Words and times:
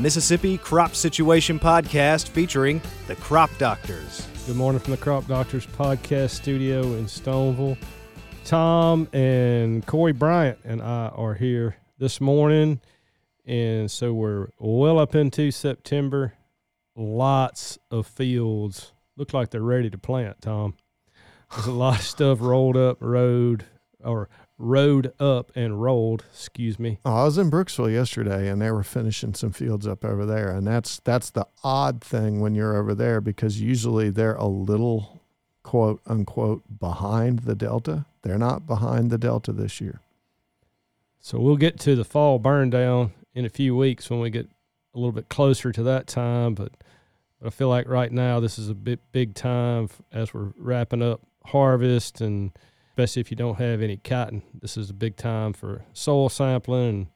Mississippi 0.00 0.56
Crop 0.56 0.94
Situation 0.94 1.58
Podcast 1.58 2.28
featuring 2.28 2.80
the 3.06 3.16
Crop 3.16 3.50
Doctors. 3.58 4.26
Good 4.46 4.56
morning 4.56 4.80
from 4.80 4.92
the 4.92 4.96
Crop 4.96 5.26
Doctors 5.26 5.66
Podcast 5.66 6.30
Studio 6.30 6.80
in 6.94 7.04
Stoneville. 7.04 7.76
Tom 8.44 9.08
and 9.12 9.86
Corey 9.86 10.12
Bryant 10.12 10.58
and 10.64 10.80
I 10.80 11.08
are 11.08 11.34
here 11.34 11.76
this 11.98 12.18
morning. 12.18 12.80
And 13.44 13.90
so 13.90 14.14
we're 14.14 14.48
well 14.58 14.98
up 14.98 15.14
into 15.14 15.50
September. 15.50 16.32
Lots 16.96 17.78
of 17.90 18.06
fields 18.06 18.92
look 19.16 19.34
like 19.34 19.50
they're 19.50 19.60
ready 19.60 19.90
to 19.90 19.98
plant, 19.98 20.40
Tom. 20.40 20.76
There's 21.52 21.66
a 21.66 21.72
lot 21.72 21.98
of 21.98 22.06
stuff 22.06 22.38
rolled 22.40 22.78
up 22.78 22.96
road 23.00 23.66
or 24.02 24.30
rode 24.60 25.12
up 25.18 25.50
and 25.54 25.82
rolled, 25.82 26.24
excuse 26.32 26.78
me. 26.78 26.98
Oh, 27.04 27.22
I 27.22 27.24
was 27.24 27.38
in 27.38 27.50
Brooksville 27.50 27.92
yesterday 27.92 28.48
and 28.48 28.60
they 28.60 28.70
were 28.70 28.82
finishing 28.82 29.34
some 29.34 29.52
fields 29.52 29.86
up 29.86 30.04
over 30.04 30.26
there. 30.26 30.50
And 30.50 30.66
that's 30.66 31.00
that's 31.00 31.30
the 31.30 31.46
odd 31.64 32.02
thing 32.02 32.40
when 32.40 32.54
you're 32.54 32.76
over 32.76 32.94
there 32.94 33.20
because 33.20 33.60
usually 33.60 34.10
they're 34.10 34.34
a 34.34 34.46
little 34.46 35.22
quote 35.62 36.00
unquote 36.06 36.62
behind 36.78 37.40
the 37.40 37.54
delta. 37.54 38.04
They're 38.22 38.38
not 38.38 38.66
behind 38.66 39.10
the 39.10 39.18
delta 39.18 39.52
this 39.52 39.80
year. 39.80 40.00
So 41.20 41.38
we'll 41.38 41.56
get 41.56 41.80
to 41.80 41.96
the 41.96 42.04
fall 42.04 42.38
burn 42.38 42.70
down 42.70 43.12
in 43.34 43.44
a 43.44 43.50
few 43.50 43.74
weeks 43.76 44.10
when 44.10 44.20
we 44.20 44.30
get 44.30 44.48
a 44.94 44.98
little 44.98 45.12
bit 45.12 45.28
closer 45.28 45.72
to 45.72 45.82
that 45.84 46.06
time, 46.06 46.54
but 46.54 46.72
but 47.38 47.46
I 47.46 47.50
feel 47.50 47.68
like 47.70 47.88
right 47.88 48.12
now 48.12 48.38
this 48.40 48.58
is 48.58 48.68
a 48.68 48.74
big 48.74 48.98
big 49.12 49.34
time 49.34 49.88
as 50.12 50.34
we're 50.34 50.52
wrapping 50.56 51.02
up 51.02 51.22
harvest 51.46 52.20
and 52.20 52.52
especially 53.00 53.20
if 53.20 53.30
you 53.30 53.36
don't 53.36 53.58
have 53.58 53.80
any 53.80 53.96
cotton. 53.96 54.42
This 54.52 54.76
is 54.76 54.90
a 54.90 54.94
big 54.94 55.16
time 55.16 55.52
for 55.52 55.84
soil 55.92 56.28
sampling 56.28 56.88
and 56.88 57.06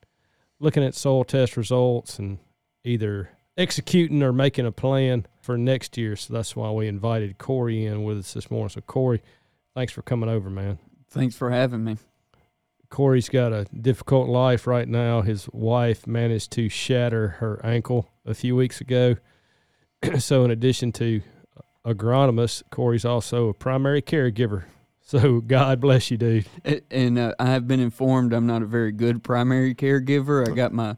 looking 0.59 0.83
at 0.83 0.95
soil 0.95 1.25
test 1.25 1.57
results 1.57 2.19
and 2.19 2.39
either 2.85 3.29
executing 3.59 4.23
or 4.23 4.33
making 4.33 4.67
a 4.67 4.73
plan 4.73 5.27
for 5.43 5.59
next 5.59 5.99
year. 5.99 6.17
So 6.17 6.33
that's 6.33 6.57
why 6.57 6.71
we 6.71 6.89
invited 6.89 7.37
Corey 7.39 7.85
in 7.85 8.03
with 8.03 8.19
us 8.19 8.33
this 8.33 8.51
morning. 8.51 8.71
So 8.71 8.81
Corey, 8.81 9.23
thanks 9.75 9.93
for 9.93 10.01
coming 10.01 10.31
over, 10.31 10.49
man. 10.49 10.79
Thanks 11.11 11.37
for 11.37 11.51
having 11.51 11.85
me. 11.85 11.99
Corey's 12.89 13.29
got 13.29 13.53
a 13.53 13.65
difficult 13.65 14.29
life 14.29 14.67
right 14.67 14.89
now. 14.89 15.21
His 15.21 15.49
wife 15.53 16.07
managed 16.07 16.53
to 16.53 16.69
shatter 16.69 17.29
her 17.41 17.61
ankle 17.65 18.09
a 18.25 18.35
few 18.35 18.57
weeks 18.57 18.81
ago. 18.81 19.17
so, 20.19 20.45
in 20.45 20.51
addition 20.51 20.93
to 20.93 21.21
agronomist, 21.85 22.63
Corey's 22.71 23.05
also 23.05 23.49
a 23.49 23.55
primary 23.55 24.01
caregiver. 24.01 24.65
So, 25.07 25.41
God 25.41 25.81
bless 25.81 26.11
you, 26.11 26.17
dude. 26.17 26.47
And 26.91 27.19
uh, 27.19 27.35
I 27.39 27.47
have 27.47 27.69
been 27.69 27.81
informed 27.81 28.33
I'm 28.33 28.47
not 28.47 28.63
a 28.63 28.67
very 28.67 28.91
good 28.91 29.23
primary 29.23 29.75
caregiver. 29.75 30.49
I 30.49 30.55
got 30.55 30.73
my 30.73 30.97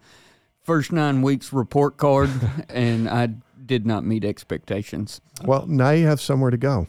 first 0.62 0.92
nine 0.92 1.22
weeks 1.22 1.52
report 1.52 1.96
card, 1.96 2.30
and 2.68 3.08
I 3.08 3.30
did 3.64 3.84
not 3.84 4.04
meet 4.04 4.24
expectations. 4.24 5.20
Well, 5.44 5.66
now 5.66 5.90
you 5.90 6.06
have 6.06 6.20
somewhere 6.20 6.52
to 6.52 6.56
go. 6.56 6.86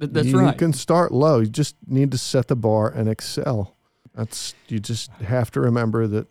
Th- 0.00 0.10
That's 0.12 0.28
you 0.28 0.40
right. 0.40 0.52
You 0.52 0.58
can 0.58 0.72
start 0.72 1.12
low. 1.12 1.40
You 1.40 1.46
just 1.46 1.76
need 1.86 2.10
to 2.10 2.18
set 2.18 2.48
the 2.48 2.56
bar 2.56 2.88
and 2.88 3.08
excel. 3.08 3.76
That's 4.14 4.54
you 4.66 4.80
just 4.80 5.10
have 5.12 5.52
to 5.52 5.60
remember 5.60 6.08
that 6.08 6.26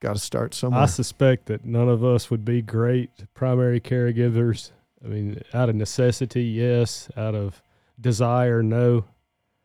got 0.00 0.14
to 0.14 0.20
start 0.20 0.52
somewhere. 0.52 0.82
I 0.82 0.86
suspect 0.86 1.46
that 1.46 1.64
none 1.64 1.88
of 1.88 2.04
us 2.04 2.30
would 2.30 2.44
be 2.44 2.60
great 2.60 3.10
primary 3.32 3.80
caregivers. 3.80 4.72
I 5.02 5.08
mean, 5.08 5.40
out 5.54 5.68
of 5.70 5.74
necessity, 5.74 6.44
yes. 6.44 7.08
Out 7.16 7.34
of 7.34 7.62
desire, 7.98 8.62
no. 8.62 9.04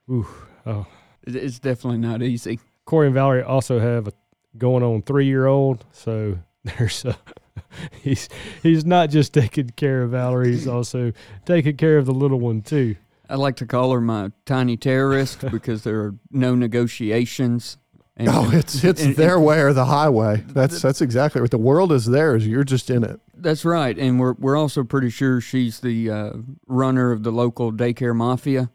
Ooh, 0.09 0.27
oh. 0.65 0.85
It's 1.25 1.59
definitely 1.59 1.99
not 1.99 2.21
easy. 2.21 2.59
Corey 2.85 3.07
and 3.07 3.13
Valerie 3.13 3.43
also 3.43 3.79
have 3.79 4.07
a 4.07 4.13
going 4.57 4.83
on 4.83 5.01
three 5.01 5.25
year 5.25 5.45
old, 5.45 5.85
so 5.91 6.37
there's 6.63 7.05
a 7.05 7.17
he's 8.01 8.29
he's 8.61 8.85
not 8.85 9.09
just 9.09 9.33
taking 9.33 9.69
care 9.71 10.03
of 10.03 10.11
Valerie, 10.11 10.51
he's 10.51 10.67
also 10.67 11.11
taking 11.45 11.77
care 11.77 11.97
of 11.97 12.05
the 12.05 12.13
little 12.13 12.39
one 12.39 12.61
too. 12.61 12.95
I 13.29 13.35
like 13.35 13.55
to 13.57 13.65
call 13.65 13.91
her 13.93 14.01
my 14.01 14.31
tiny 14.45 14.77
terrorist 14.77 15.39
because 15.51 15.83
there 15.83 15.99
are 16.01 16.15
no 16.29 16.55
negotiations. 16.55 17.77
And, 18.15 18.29
oh, 18.29 18.51
it's 18.53 18.83
it's 18.83 19.01
and- 19.01 19.15
their 19.15 19.39
way 19.39 19.59
or 19.61 19.73
the 19.73 19.85
highway. 19.85 20.43
That's 20.47 20.81
that's 20.81 21.01
exactly 21.01 21.41
right. 21.41 21.49
The 21.49 21.57
world 21.57 21.91
is 21.91 22.05
theirs. 22.05 22.45
You're 22.45 22.63
just 22.63 22.89
in 22.91 23.03
it. 23.03 23.19
That's 23.33 23.65
right, 23.65 23.97
and 23.97 24.19
we're 24.19 24.33
we're 24.33 24.55
also 24.55 24.83
pretty 24.83 25.09
sure 25.09 25.41
she's 25.41 25.79
the 25.79 26.11
uh, 26.11 26.33
runner 26.67 27.11
of 27.11 27.23
the 27.23 27.31
local 27.31 27.71
daycare 27.71 28.15
mafia. 28.15 28.69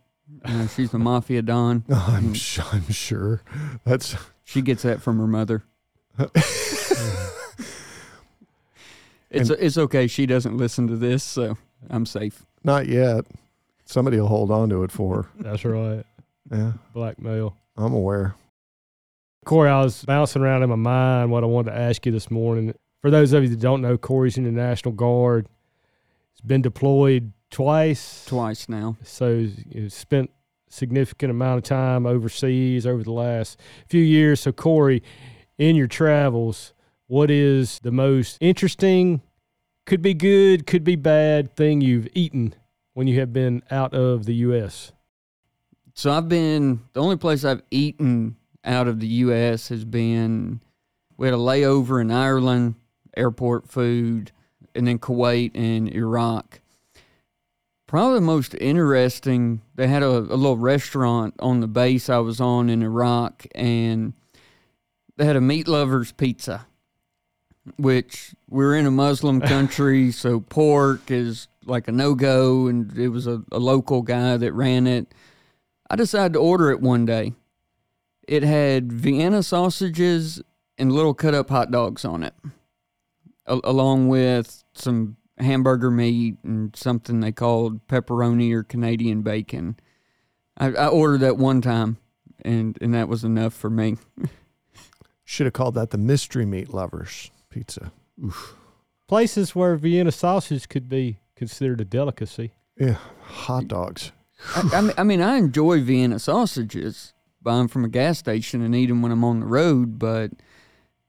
You 0.46 0.54
know, 0.54 0.66
she's 0.66 0.90
the 0.90 0.98
mafia 0.98 1.42
don. 1.42 1.84
I'm 1.90 2.34
su- 2.34 2.62
I'm 2.72 2.90
sure. 2.90 3.42
That's 3.84 4.16
She 4.44 4.62
gets 4.62 4.82
that 4.82 5.00
from 5.02 5.18
her 5.18 5.26
mother. 5.26 5.64
it's 9.30 9.50
it's 9.50 9.78
okay. 9.78 10.06
She 10.06 10.26
doesn't 10.26 10.56
listen 10.56 10.86
to 10.88 10.96
this, 10.96 11.22
so 11.22 11.56
I'm 11.90 12.06
safe. 12.06 12.44
not 12.64 12.86
yet. 12.86 13.24
Somebody 13.84 14.18
will 14.20 14.28
hold 14.28 14.50
on 14.50 14.68
to 14.68 14.82
it 14.84 14.92
for 14.92 15.22
her. 15.22 15.28
That's 15.38 15.64
right. 15.64 16.04
Yeah, 16.50 16.72
Blackmail. 16.92 17.56
I'm 17.76 17.92
aware. 17.94 18.34
Corey, 19.44 19.70
I 19.70 19.82
was 19.82 20.04
bouncing 20.04 20.42
around 20.42 20.62
in 20.62 20.68
my 20.68 20.76
mind 20.76 21.30
what 21.30 21.42
I 21.42 21.46
wanted 21.46 21.70
to 21.70 21.78
ask 21.78 22.04
you 22.04 22.12
this 22.12 22.30
morning. 22.30 22.74
For 23.00 23.10
those 23.10 23.32
of 23.32 23.42
you 23.44 23.48
that 23.48 23.60
don't 23.60 23.80
know, 23.80 23.96
Corey's 23.96 24.36
in 24.36 24.44
the 24.44 24.50
National 24.50 24.92
Guard. 24.92 25.48
He's 26.34 26.42
been 26.42 26.60
deployed 26.60 27.32
twice. 27.50 28.24
Twice 28.24 28.68
now. 28.68 28.96
So 29.02 29.46
you 29.70 29.88
spent 29.90 30.30
significant 30.68 31.30
amount 31.30 31.58
of 31.58 31.64
time 31.64 32.06
overseas 32.06 32.86
over 32.86 33.02
the 33.02 33.12
last 33.12 33.58
few 33.86 34.02
years. 34.02 34.40
So 34.40 34.52
Corey, 34.52 35.02
in 35.56 35.76
your 35.76 35.86
travels, 35.86 36.74
what 37.06 37.30
is 37.30 37.80
the 37.80 37.90
most 37.90 38.38
interesting, 38.40 39.22
could 39.86 40.02
be 40.02 40.14
good, 40.14 40.66
could 40.66 40.84
be 40.84 40.96
bad 40.96 41.56
thing 41.56 41.80
you've 41.80 42.08
eaten 42.14 42.54
when 42.92 43.06
you 43.06 43.18
have 43.20 43.32
been 43.32 43.62
out 43.70 43.94
of 43.94 44.26
the 44.26 44.34
U.S.? 44.34 44.92
So 45.94 46.12
I've 46.12 46.28
been 46.28 46.80
the 46.92 47.02
only 47.02 47.16
place 47.16 47.44
I've 47.44 47.62
eaten 47.70 48.36
out 48.64 48.86
of 48.86 49.00
the 49.00 49.06
U.S. 49.06 49.68
has 49.68 49.84
been 49.84 50.60
we 51.16 51.26
had 51.26 51.34
a 51.34 51.38
layover 51.38 52.00
in 52.00 52.12
Ireland, 52.12 52.76
airport 53.16 53.68
food, 53.68 54.30
and 54.74 54.86
then 54.86 54.98
Kuwait 55.00 55.50
and 55.54 55.92
Iraq. 55.92 56.60
Probably 57.88 58.16
the 58.16 58.26
most 58.26 58.54
interesting. 58.60 59.62
They 59.74 59.88
had 59.88 60.02
a, 60.02 60.08
a 60.08 60.36
little 60.36 60.58
restaurant 60.58 61.34
on 61.40 61.60
the 61.60 61.66
base 61.66 62.10
I 62.10 62.18
was 62.18 62.38
on 62.38 62.68
in 62.68 62.82
Iraq, 62.82 63.46
and 63.54 64.12
they 65.16 65.24
had 65.24 65.36
a 65.36 65.40
meat 65.40 65.66
lovers 65.66 66.12
pizza, 66.12 66.66
which 67.78 68.34
we're 68.46 68.76
in 68.76 68.84
a 68.84 68.90
Muslim 68.90 69.40
country, 69.54 70.12
so 70.12 70.40
pork 70.40 71.10
is 71.10 71.48
like 71.64 71.88
a 71.88 71.92
no 71.92 72.14
go, 72.14 72.66
and 72.66 72.96
it 72.96 73.08
was 73.08 73.26
a, 73.26 73.42
a 73.50 73.58
local 73.58 74.02
guy 74.02 74.36
that 74.36 74.52
ran 74.52 74.86
it. 74.86 75.14
I 75.90 75.96
decided 75.96 76.34
to 76.34 76.40
order 76.40 76.70
it 76.70 76.82
one 76.82 77.06
day. 77.06 77.32
It 78.28 78.42
had 78.42 78.92
Vienna 78.92 79.42
sausages 79.42 80.42
and 80.76 80.92
little 80.92 81.14
cut 81.14 81.32
up 81.32 81.48
hot 81.48 81.70
dogs 81.70 82.04
on 82.04 82.22
it, 82.22 82.34
a- 83.46 83.60
along 83.64 84.08
with 84.08 84.62
some 84.74 85.16
hamburger 85.38 85.90
meat 85.90 86.36
and 86.42 86.74
something 86.76 87.20
they 87.20 87.32
called 87.32 87.86
pepperoni 87.86 88.52
or 88.52 88.62
Canadian 88.62 89.22
bacon. 89.22 89.78
I, 90.56 90.68
I 90.72 90.86
ordered 90.88 91.20
that 91.20 91.36
one 91.36 91.60
time, 91.60 91.98
and, 92.44 92.76
and 92.80 92.94
that 92.94 93.08
was 93.08 93.24
enough 93.24 93.54
for 93.54 93.70
me. 93.70 93.96
Should 95.24 95.46
have 95.46 95.52
called 95.52 95.74
that 95.74 95.90
the 95.90 95.98
mystery 95.98 96.46
meat 96.46 96.72
lovers 96.72 97.30
pizza. 97.50 97.92
Places 99.06 99.54
where 99.54 99.76
Vienna 99.76 100.12
sausage 100.12 100.68
could 100.68 100.88
be 100.88 101.18
considered 101.36 101.80
a 101.80 101.84
delicacy. 101.84 102.52
Yeah, 102.76 102.96
hot 103.22 103.68
dogs. 103.68 104.12
I, 104.54 104.70
I, 104.72 104.80
mean, 104.80 104.94
I 104.98 105.02
mean, 105.04 105.20
I 105.20 105.36
enjoy 105.36 105.82
Vienna 105.82 106.18
sausages. 106.18 107.12
Buy 107.42 107.56
them 107.56 107.68
from 107.68 107.84
a 107.84 107.88
gas 107.88 108.18
station 108.18 108.62
and 108.62 108.74
eat 108.74 108.86
them 108.86 109.02
when 109.02 109.12
I'm 109.12 109.24
on 109.24 109.40
the 109.40 109.46
road, 109.46 109.98
but 109.98 110.32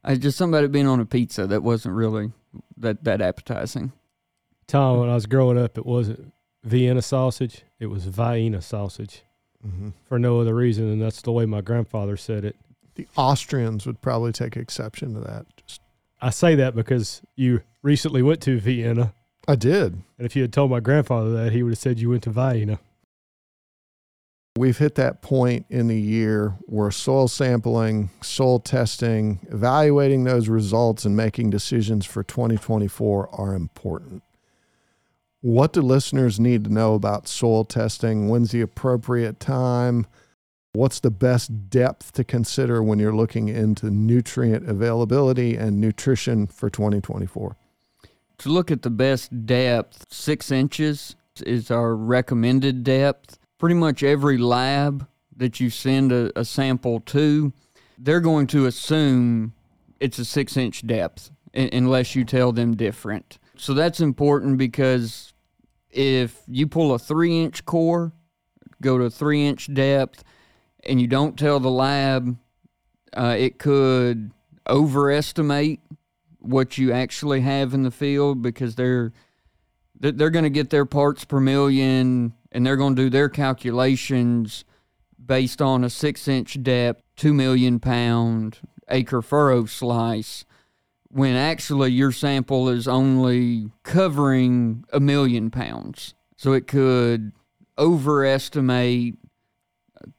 I 0.04 0.16
just 0.16 0.38
something 0.38 0.54
about 0.54 0.64
it 0.64 0.72
being 0.72 0.88
on 0.88 1.00
a 1.00 1.06
pizza 1.06 1.48
that 1.48 1.64
wasn't 1.64 1.96
really 1.96 2.32
that 2.78 3.04
that 3.04 3.22
appetizing. 3.22 3.92
Tom, 4.70 5.00
when 5.00 5.10
I 5.10 5.16
was 5.16 5.26
growing 5.26 5.58
up, 5.58 5.78
it 5.80 5.86
wasn't 5.86 6.32
Vienna 6.64 7.02
sausage; 7.02 7.64
it 7.80 7.88
was 7.88 8.06
Vienna 8.06 8.62
sausage. 8.62 9.24
hmm 9.62 9.90
For 10.08 10.20
no 10.20 10.40
other 10.40 10.54
reason 10.56 10.90
and 10.92 11.02
that's 11.02 11.22
the 11.24 11.32
way 11.32 11.46
my 11.46 11.62
grandfather 11.62 12.16
said 12.16 12.46
it. 12.46 12.56
The 12.96 13.08
Austrians 13.18 13.86
would 13.88 14.02
probably 14.02 14.32
take 14.32 14.56
exception 14.56 15.14
to 15.16 15.22
that. 15.22 15.46
Just, 15.66 15.82
I 16.22 16.30
say 16.30 16.54
that 16.56 16.76
because 16.76 17.22
you 17.36 17.62
recently 17.82 18.22
went 18.22 18.42
to 18.42 18.60
Vienna, 18.60 19.14
I 19.48 19.56
did. 19.56 19.94
and 20.18 20.26
if 20.26 20.36
you 20.36 20.44
had 20.44 20.54
told 20.54 20.70
my 20.70 20.80
grandfather 20.80 21.32
that, 21.32 21.52
he 21.52 21.64
would 21.64 21.72
have 21.72 21.80
said 21.80 21.98
you 22.00 22.12
went 22.12 22.24
to 22.24 22.30
Vienna. 22.30 22.80
We've 24.58 24.78
hit 24.78 24.96
that 24.96 25.22
point 25.22 25.66
in 25.70 25.88
the 25.88 26.00
year 26.00 26.58
where 26.66 26.92
soil 26.92 27.28
sampling, 27.30 28.10
soil 28.22 28.60
testing, 28.60 29.40
evaluating 29.50 30.26
those 30.26 30.50
results, 30.50 31.06
and 31.06 31.16
making 31.16 31.50
decisions 31.50 32.06
for 32.06 32.24
2024 32.24 33.30
are 33.34 33.56
important. 33.56 34.22
What 35.42 35.72
do 35.72 35.82
listeners 35.82 36.38
need 36.38 36.66
to 36.66 36.74
know 36.74 36.96
about 36.96 37.28
soil 37.30 37.64
testing? 37.64 38.28
When's 38.28 38.52
the 38.52 38.60
appropriate 38.60 39.40
time? 39.40 40.06
What's 40.74 41.00
the 41.00 41.12
best 41.12 41.70
depth 41.70 42.12
to 42.14 42.26
consider 42.26 42.84
when 42.84 43.00
you're 43.00 43.16
looking 43.16 43.48
into 43.48 43.90
nutrient 43.90 44.70
availability 44.70 45.56
and 45.56 45.80
nutrition 45.80 46.46
for 46.46 46.70
2024? 46.70 47.56
To 48.40 48.50
look 48.50 48.70
at 48.70 48.82
the 48.82 48.90
best 48.90 49.46
depth, 49.46 50.06
six 50.10 50.52
inches 50.52 51.16
is 51.46 51.72
our 51.72 51.96
recommended 51.96 52.84
depth. 52.84 53.40
Pretty 53.58 53.76
much 53.76 54.04
every 54.04 54.38
lab 54.38 55.08
that 55.38 55.62
you 55.62 55.70
send 55.70 56.12
a, 56.12 56.38
a 56.38 56.44
sample 56.44 57.00
to, 57.00 57.54
they're 57.98 58.20
going 58.20 58.48
to 58.48 58.66
assume 58.66 59.54
it's 60.02 60.20
a 60.20 60.26
six 60.26 60.58
inch 60.58 60.86
depth 60.86 61.32
unless 61.54 62.14
you 62.14 62.26
tell 62.26 62.52
them 62.52 62.76
different. 62.76 63.39
So 63.60 63.74
that's 63.74 64.00
important 64.00 64.58
because 64.58 65.34
if 65.92 66.42
you 66.48 66.66
pull 66.66 66.94
a 66.94 67.00
three 67.00 67.44
inch 67.44 67.66
core, 67.66 68.14
go 68.82 68.98
to 68.98 69.10
three 69.10 69.46
inch 69.46 69.72
depth, 69.74 70.24
and 70.86 71.02
you 71.02 71.08
don't 71.08 71.38
tell 71.38 71.60
the 71.60 71.70
lab, 71.70 72.38
uh, 73.12 73.36
it 73.38 73.60
could 73.60 74.32
overestimate 74.66 75.82
what 76.38 76.78
you 76.78 76.94
actually 76.94 77.42
have 77.42 77.74
in 77.74 77.84
the 77.84 77.92
field 77.92 78.42
because 78.42 78.76
they're 78.76 79.12
they're 80.00 80.30
going 80.30 80.44
to 80.44 80.50
get 80.50 80.70
their 80.70 80.86
parts 80.86 81.26
per 81.26 81.42
million 81.42 82.34
and 82.54 82.66
they're 82.66 82.78
going 82.78 82.96
to 82.96 83.02
do 83.02 83.10
their 83.10 83.28
calculations 83.28 84.64
based 85.24 85.62
on 85.62 85.84
a 85.84 85.90
six 85.90 86.30
inch 86.30 86.64
depth, 86.64 87.04
two 87.18 87.34
million 87.34 87.82
pound 87.82 88.60
acre 88.88 89.22
furrow 89.22 89.66
slice 89.66 90.46
when 91.12 91.36
actually 91.36 91.92
your 91.92 92.12
sample 92.12 92.70
is 92.70 92.88
only 92.88 93.72
covering 93.84 94.86
a 94.94 95.00
million 95.00 95.50
pounds. 95.50 96.14
So 96.38 96.54
it 96.54 96.68
could 96.68 97.32
overestimate. 97.78 99.16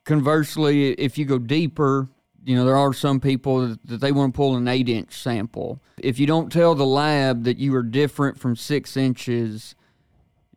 Conversely, 0.05 0.93
if 0.93 1.17
you 1.17 1.25
go 1.25 1.39
deeper, 1.39 2.09
you 2.45 2.57
know, 2.57 2.65
there 2.65 2.77
are 2.77 2.93
some 2.93 3.21
people 3.21 3.77
that, 3.85 4.01
they 4.01 4.13
want 4.13 4.35
to 4.35 4.37
pull 4.37 4.57
an 4.57 4.67
eight 4.67 4.89
inch 4.89 5.13
sample. 5.13 5.81
If 5.99 6.19
you 6.19 6.27
don't 6.27 6.51
tell 6.51 6.75
the 6.75 6.87
lab 6.87 7.45
that 7.45 7.59
you 7.59 7.75
are 7.77 7.83
different 7.83 8.39
from 8.39 8.57
six 8.57 8.97
inches, 8.97 9.75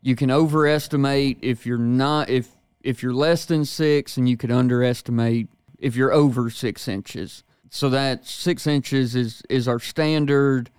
you 0.02 0.16
can 0.16 0.32
overestimate 0.32 1.38
if 1.42 1.66
you're 1.66 1.78
not, 1.78 2.30
if, 2.30 2.50
if 2.82 3.04
you're 3.04 3.14
less 3.14 3.46
than 3.46 3.66
six, 3.66 4.18
and 4.18 4.28
you 4.28 4.36
could 4.36 4.52
underestimate 4.52 5.48
if 5.78 5.96
you're 5.96 6.12
over 6.12 6.50
six 6.50 6.88
inches. 6.88 7.44
So 7.74 7.90
that 7.90 8.28
six 8.28 8.68
inches 8.68 9.16
is 9.16 9.42
is 9.50 9.68
our 9.68 9.80
standard. 9.80 10.70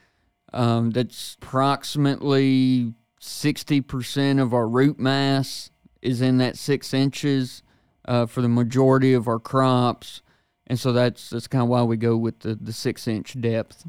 Um, 0.52 0.92
that's 0.92 1.36
approximately 1.42 2.94
sixty 3.18 3.80
percent 3.80 4.38
of 4.38 4.54
our 4.54 4.68
root 4.68 5.00
mass 5.00 5.72
is 6.02 6.22
in 6.22 6.38
that 6.38 6.56
six 6.56 6.94
inches 6.94 7.64
uh, 8.04 8.26
for 8.26 8.42
the 8.42 8.48
majority 8.48 9.12
of 9.12 9.26
our 9.26 9.40
crops, 9.40 10.22
and 10.68 10.78
so 10.78 10.92
that's 10.92 11.30
that's 11.30 11.48
kind 11.48 11.62
of 11.64 11.68
why 11.68 11.82
we 11.82 11.96
go 11.96 12.16
with 12.16 12.38
the 12.38 12.54
the 12.54 12.72
six 12.72 13.08
inch 13.08 13.40
depth. 13.40 13.84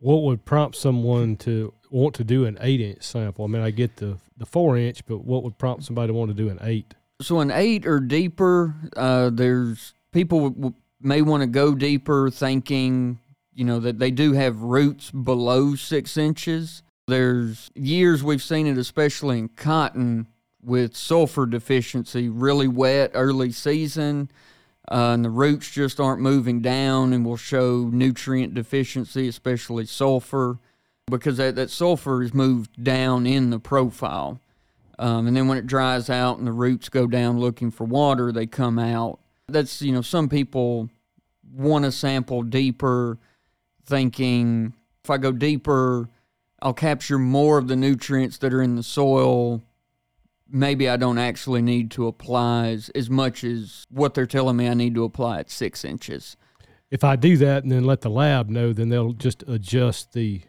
What 0.00 0.24
would 0.24 0.44
prompt 0.44 0.76
someone 0.76 1.36
to 1.36 1.72
want 1.90 2.16
to 2.16 2.24
do 2.24 2.44
an 2.44 2.58
eight 2.60 2.80
inch 2.80 3.04
sample? 3.04 3.44
I 3.44 3.48
mean, 3.48 3.62
I 3.62 3.70
get 3.70 3.98
the 3.98 4.18
the 4.36 4.46
four 4.46 4.76
inch, 4.76 5.06
but 5.06 5.18
what 5.18 5.44
would 5.44 5.58
prompt 5.58 5.84
somebody 5.84 6.08
to 6.08 6.12
want 6.12 6.30
to 6.30 6.34
do 6.34 6.48
an 6.48 6.58
eight? 6.62 6.94
So 7.22 7.38
an 7.38 7.52
eight 7.52 7.86
or 7.86 8.00
deeper, 8.00 8.74
uh, 8.96 9.30
there's 9.30 9.94
people 10.10 10.74
may 11.00 11.22
want 11.22 11.42
to 11.42 11.46
go 11.46 11.74
deeper, 11.74 12.30
thinking, 12.30 13.18
you 13.54 13.64
know, 13.64 13.80
that 13.80 13.98
they 13.98 14.10
do 14.10 14.32
have 14.32 14.62
roots 14.62 15.10
below 15.10 15.74
six 15.74 16.16
inches. 16.16 16.82
There's 17.06 17.70
years 17.74 18.22
we've 18.22 18.42
seen 18.42 18.66
it, 18.66 18.78
especially 18.78 19.38
in 19.38 19.48
cotton, 19.48 20.28
with 20.62 20.96
sulfur 20.96 21.46
deficiency, 21.46 22.28
really 22.28 22.68
wet 22.68 23.12
early 23.14 23.52
season. 23.52 24.30
Uh, 24.90 25.12
and 25.12 25.24
the 25.24 25.30
roots 25.30 25.70
just 25.70 26.00
aren't 26.00 26.20
moving 26.20 26.60
down 26.60 27.12
and 27.12 27.24
will 27.24 27.36
show 27.36 27.90
nutrient 27.92 28.54
deficiency, 28.54 29.28
especially 29.28 29.84
sulfur, 29.84 30.58
because 31.06 31.36
that, 31.36 31.54
that 31.56 31.70
sulfur 31.70 32.22
is 32.22 32.32
moved 32.32 32.82
down 32.82 33.26
in 33.26 33.50
the 33.50 33.58
profile. 33.58 34.40
Um, 34.98 35.26
and 35.26 35.36
then 35.36 35.46
when 35.46 35.58
it 35.58 35.66
dries 35.66 36.10
out 36.10 36.38
and 36.38 36.46
the 36.46 36.52
roots 36.52 36.88
go 36.88 37.06
down 37.06 37.38
looking 37.38 37.70
for 37.70 37.84
water, 37.84 38.32
they 38.32 38.46
come 38.46 38.78
out 38.78 39.20
that's 39.48 39.82
you 39.82 39.92
know 39.92 40.02
some 40.02 40.28
people 40.28 40.90
want 41.52 41.84
to 41.84 41.92
sample 41.92 42.42
deeper, 42.42 43.18
thinking 43.84 44.74
if 45.02 45.10
I 45.10 45.16
go 45.18 45.32
deeper, 45.32 46.08
I'll 46.60 46.74
capture 46.74 47.18
more 47.18 47.58
of 47.58 47.68
the 47.68 47.76
nutrients 47.76 48.38
that 48.38 48.52
are 48.52 48.62
in 48.62 48.76
the 48.76 48.82
soil. 48.82 49.62
Maybe 50.50 50.88
I 50.88 50.96
don't 50.96 51.18
actually 51.18 51.62
need 51.62 51.90
to 51.92 52.06
apply 52.06 52.68
as, 52.68 52.88
as 52.90 53.10
much 53.10 53.44
as 53.44 53.86
what 53.90 54.14
they're 54.14 54.26
telling 54.26 54.56
me 54.56 54.68
I 54.68 54.74
need 54.74 54.94
to 54.94 55.04
apply 55.04 55.40
at 55.40 55.50
six 55.50 55.84
inches. 55.84 56.36
If 56.90 57.04
I 57.04 57.16
do 57.16 57.36
that 57.38 57.64
and 57.64 57.72
then 57.72 57.84
let 57.84 58.00
the 58.00 58.08
lab 58.08 58.48
know, 58.48 58.72
then 58.72 58.88
they'll 58.88 59.12
just 59.12 59.44
adjust 59.46 60.12
the 60.12 60.42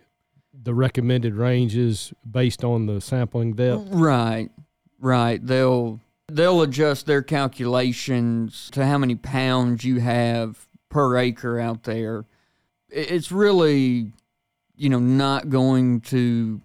the 0.62 0.74
recommended 0.74 1.36
ranges 1.36 2.14
based 2.30 2.66
on 2.66 2.86
the 2.86 3.00
sampling 3.00 3.54
depth. 3.54 3.88
Right, 3.92 4.50
right. 5.00 5.46
They'll 5.46 6.02
They'll 6.30 6.62
adjust 6.62 7.06
their 7.06 7.22
calculations 7.22 8.70
to 8.72 8.86
how 8.86 8.98
many 8.98 9.16
pounds 9.16 9.84
you 9.84 10.00
have 10.00 10.68
per 10.90 11.18
acre 11.18 11.60
out 11.60 11.84
there. 11.84 12.26
It's 12.90 13.32
really, 13.32 14.12
you 14.76 14.90
know, 14.90 15.00
not 15.00 15.50
going 15.50 16.02
to 16.02 16.62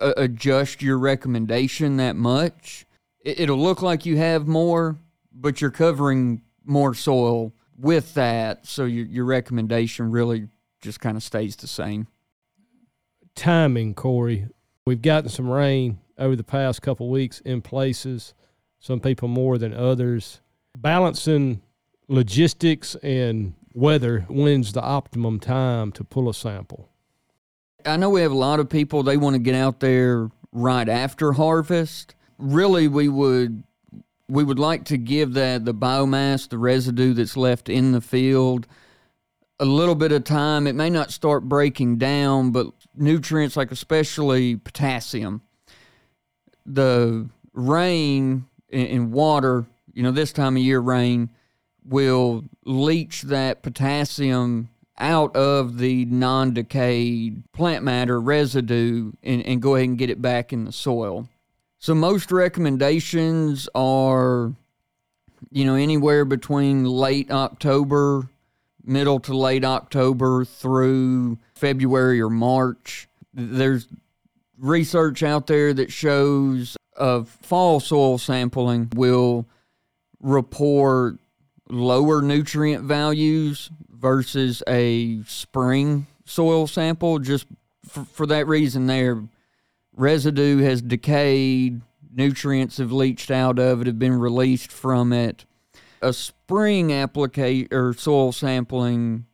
uh, 0.00 0.12
adjust 0.16 0.82
your 0.82 0.98
recommendation 0.98 1.96
that 1.98 2.16
much. 2.16 2.86
It'll 3.24 3.58
look 3.58 3.82
like 3.82 4.06
you 4.06 4.16
have 4.16 4.46
more, 4.46 4.96
but 5.32 5.60
you're 5.60 5.70
covering 5.70 6.42
more 6.64 6.94
soil 6.94 7.52
with 7.76 8.14
that. 8.14 8.66
So 8.66 8.84
your, 8.84 9.06
your 9.06 9.24
recommendation 9.24 10.10
really 10.10 10.48
just 10.80 11.00
kind 11.00 11.16
of 11.16 11.22
stays 11.22 11.56
the 11.56 11.66
same. 11.66 12.06
Timing, 13.34 13.94
Corey. 13.94 14.48
We've 14.86 15.02
gotten 15.02 15.28
some 15.30 15.48
rain 15.48 16.00
over 16.18 16.34
the 16.34 16.44
past 16.44 16.82
couple 16.82 17.08
weeks 17.10 17.40
in 17.40 17.62
places 17.62 18.34
some 18.80 18.98
people 18.98 19.28
more 19.28 19.58
than 19.58 19.72
others. 19.72 20.40
Balancing 20.76 21.62
logistics 22.08 22.96
and 22.96 23.54
weather 23.72 24.26
when's 24.28 24.72
the 24.72 24.82
optimum 24.82 25.38
time 25.38 25.92
to 25.92 26.02
pull 26.02 26.28
a 26.28 26.34
sample? 26.34 26.88
I 27.86 27.96
know 27.96 28.10
we 28.10 28.22
have 28.22 28.32
a 28.32 28.36
lot 28.36 28.58
of 28.58 28.68
people 28.68 29.02
they 29.02 29.16
want 29.16 29.34
to 29.34 29.38
get 29.38 29.54
out 29.54 29.80
there 29.80 30.30
right 30.52 30.88
after 30.88 31.32
harvest. 31.32 32.14
Really 32.38 32.88
we 32.88 33.08
would 33.08 33.62
we 34.28 34.44
would 34.44 34.58
like 34.58 34.84
to 34.84 34.96
give 34.96 35.34
that 35.34 35.64
the 35.64 35.74
biomass, 35.74 36.48
the 36.48 36.58
residue 36.58 37.14
that's 37.14 37.36
left 37.36 37.68
in 37.68 37.92
the 37.92 38.00
field 38.00 38.66
a 39.58 39.64
little 39.64 39.94
bit 39.94 40.12
of 40.12 40.24
time. 40.24 40.66
It 40.66 40.74
may 40.74 40.88
not 40.88 41.10
start 41.10 41.48
breaking 41.48 41.98
down, 41.98 42.50
but 42.50 42.68
nutrients 42.96 43.56
like 43.56 43.70
especially 43.70 44.56
potassium. 44.56 45.42
The 46.64 47.28
rain 47.52 48.46
in, 48.70 48.86
in 48.86 49.10
water, 49.12 49.66
you 49.92 50.02
know, 50.02 50.10
this 50.10 50.32
time 50.32 50.56
of 50.56 50.62
year 50.62 50.80
rain 50.80 51.30
will 51.84 52.44
leach 52.64 53.22
that 53.22 53.62
potassium 53.62 54.68
out 54.98 55.34
of 55.34 55.78
the 55.78 56.04
non 56.04 56.52
decayed 56.52 57.42
plant 57.52 57.82
matter 57.82 58.20
residue 58.20 59.12
and, 59.22 59.44
and 59.46 59.62
go 59.62 59.74
ahead 59.74 59.88
and 59.88 59.98
get 59.98 60.10
it 60.10 60.22
back 60.22 60.52
in 60.52 60.64
the 60.64 60.72
soil. 60.72 61.28
So, 61.78 61.94
most 61.94 62.30
recommendations 62.30 63.68
are, 63.74 64.52
you 65.50 65.64
know, 65.64 65.74
anywhere 65.74 66.24
between 66.24 66.84
late 66.84 67.30
October, 67.30 68.28
middle 68.84 69.20
to 69.20 69.36
late 69.36 69.64
October 69.64 70.44
through 70.44 71.38
February 71.54 72.20
or 72.20 72.30
March. 72.30 73.08
There's 73.32 73.88
research 74.58 75.22
out 75.22 75.46
there 75.46 75.72
that 75.72 75.90
shows 75.90 76.76
of 77.00 77.28
fall 77.28 77.80
soil 77.80 78.18
sampling 78.18 78.88
will 78.94 79.46
report 80.20 81.16
lower 81.68 82.20
nutrient 82.20 82.84
values 82.84 83.70
versus 83.90 84.62
a 84.68 85.22
spring 85.24 86.06
soil 86.24 86.66
sample 86.66 87.18
just 87.18 87.46
for, 87.88 88.04
for 88.04 88.26
that 88.26 88.46
reason 88.46 88.86
there. 88.86 89.22
Residue 89.96 90.58
has 90.58 90.82
decayed 90.82 91.80
nutrients 92.12 92.78
have 92.78 92.92
leached 92.92 93.30
out 93.30 93.58
of 93.58 93.80
it 93.80 93.86
have 93.86 93.98
been 93.98 94.18
released 94.18 94.70
from 94.70 95.12
it. 95.12 95.44
A 96.02 96.12
spring 96.12 96.92
applicate 96.92 97.72
or 97.72 97.92
soil 97.94 98.32
sampling 98.32 99.26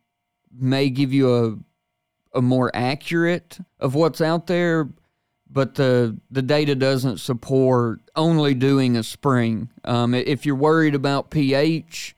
may 0.58 0.88
give 0.88 1.12
you 1.12 1.34
a 1.34 1.56
a 2.36 2.42
more 2.42 2.70
accurate 2.74 3.58
of 3.80 3.94
what's 3.94 4.20
out 4.20 4.46
there 4.46 4.90
but 5.50 5.74
the 5.74 6.16
the 6.30 6.42
data 6.42 6.74
doesn't 6.74 7.18
support 7.18 8.00
only 8.14 8.54
doing 8.54 8.96
a 8.96 9.02
spring. 9.02 9.70
Um, 9.84 10.14
if 10.14 10.44
you're 10.44 10.54
worried 10.56 10.94
about 10.94 11.30
pH, 11.30 12.14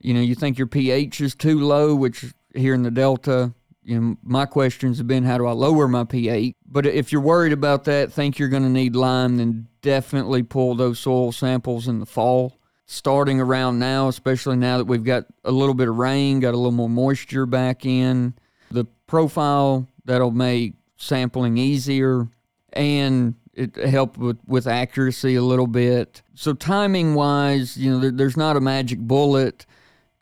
you 0.00 0.14
know, 0.14 0.20
you 0.20 0.34
think 0.34 0.58
your 0.58 0.66
pH 0.66 1.20
is 1.20 1.34
too 1.34 1.60
low, 1.60 1.94
which 1.94 2.24
here 2.54 2.74
in 2.74 2.82
the 2.82 2.90
Delta, 2.90 3.52
you 3.82 4.00
know, 4.00 4.16
my 4.22 4.46
questions 4.46 4.98
have 4.98 5.06
been 5.06 5.24
how 5.24 5.38
do 5.38 5.46
I 5.46 5.52
lower 5.52 5.88
my 5.88 6.04
pH? 6.04 6.54
But 6.66 6.86
if 6.86 7.12
you're 7.12 7.20
worried 7.20 7.52
about 7.52 7.84
that, 7.84 8.12
think 8.12 8.38
you're 8.38 8.48
going 8.48 8.62
to 8.62 8.68
need 8.68 8.96
lime, 8.96 9.38
then 9.38 9.68
definitely 9.82 10.42
pull 10.42 10.74
those 10.74 10.98
soil 10.98 11.32
samples 11.32 11.88
in 11.88 12.00
the 12.00 12.06
fall. 12.06 12.56
Starting 12.86 13.40
around 13.40 13.78
now, 13.78 14.08
especially 14.08 14.56
now 14.56 14.78
that 14.78 14.84
we've 14.84 15.04
got 15.04 15.24
a 15.44 15.52
little 15.52 15.74
bit 15.74 15.88
of 15.88 15.96
rain, 15.96 16.40
got 16.40 16.54
a 16.54 16.56
little 16.56 16.72
more 16.72 16.88
moisture 16.88 17.46
back 17.46 17.86
in, 17.86 18.34
the 18.72 18.84
profile 19.06 19.86
that'll 20.04 20.32
make 20.32 20.74
sampling 20.96 21.56
easier 21.56 22.28
and 22.72 23.34
it 23.54 23.76
helped 23.76 24.16
with, 24.18 24.38
with 24.46 24.66
accuracy 24.66 25.34
a 25.34 25.42
little 25.42 25.66
bit. 25.66 26.22
So 26.34 26.52
timing 26.54 27.14
wise, 27.14 27.76
you 27.76 27.90
know, 27.90 27.98
there, 27.98 28.10
there's 28.10 28.36
not 28.36 28.56
a 28.56 28.60
magic 28.60 29.00
bullet. 29.00 29.66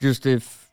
Just 0.00 0.26
if 0.26 0.71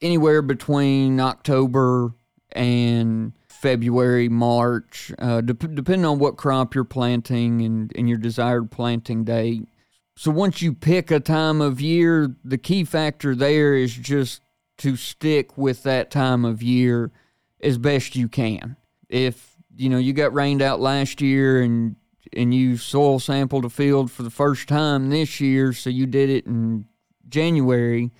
anywhere 0.00 0.42
between 0.42 1.20
October 1.20 2.14
and 2.52 3.32
February, 3.48 4.28
March, 4.28 5.12
uh, 5.18 5.40
de- 5.40 5.54
depending 5.54 6.04
on 6.04 6.18
what 6.18 6.36
crop 6.36 6.74
you're 6.74 6.84
planting 6.84 7.62
and, 7.62 7.92
and 7.96 8.08
your 8.08 8.18
desired 8.18 8.70
planting 8.70 9.24
date. 9.24 9.66
So 10.16 10.30
once 10.30 10.62
you 10.62 10.72
pick 10.72 11.10
a 11.10 11.20
time 11.20 11.60
of 11.60 11.80
year, 11.80 12.34
the 12.44 12.58
key 12.58 12.84
factor 12.84 13.34
there 13.34 13.74
is 13.74 13.94
just 13.94 14.42
to 14.78 14.96
stick 14.96 15.56
with 15.56 15.82
that 15.84 16.10
time 16.10 16.44
of 16.44 16.62
year 16.62 17.10
as 17.60 17.78
best 17.78 18.16
you 18.16 18.28
can. 18.28 18.76
If 19.08 19.55
you 19.76 19.88
know 19.88 19.98
you 19.98 20.12
got 20.12 20.34
rained 20.34 20.62
out 20.62 20.80
last 20.80 21.20
year 21.20 21.62
and 21.62 21.96
and 22.32 22.54
you 22.54 22.76
soil 22.76 23.18
sampled 23.18 23.64
a 23.64 23.70
field 23.70 24.10
for 24.10 24.22
the 24.22 24.30
first 24.30 24.68
time 24.68 25.10
this 25.10 25.40
year, 25.40 25.72
so 25.72 25.88
you 25.88 26.06
did 26.06 26.28
it 26.28 26.46
in 26.46 26.84
January, 27.28 28.10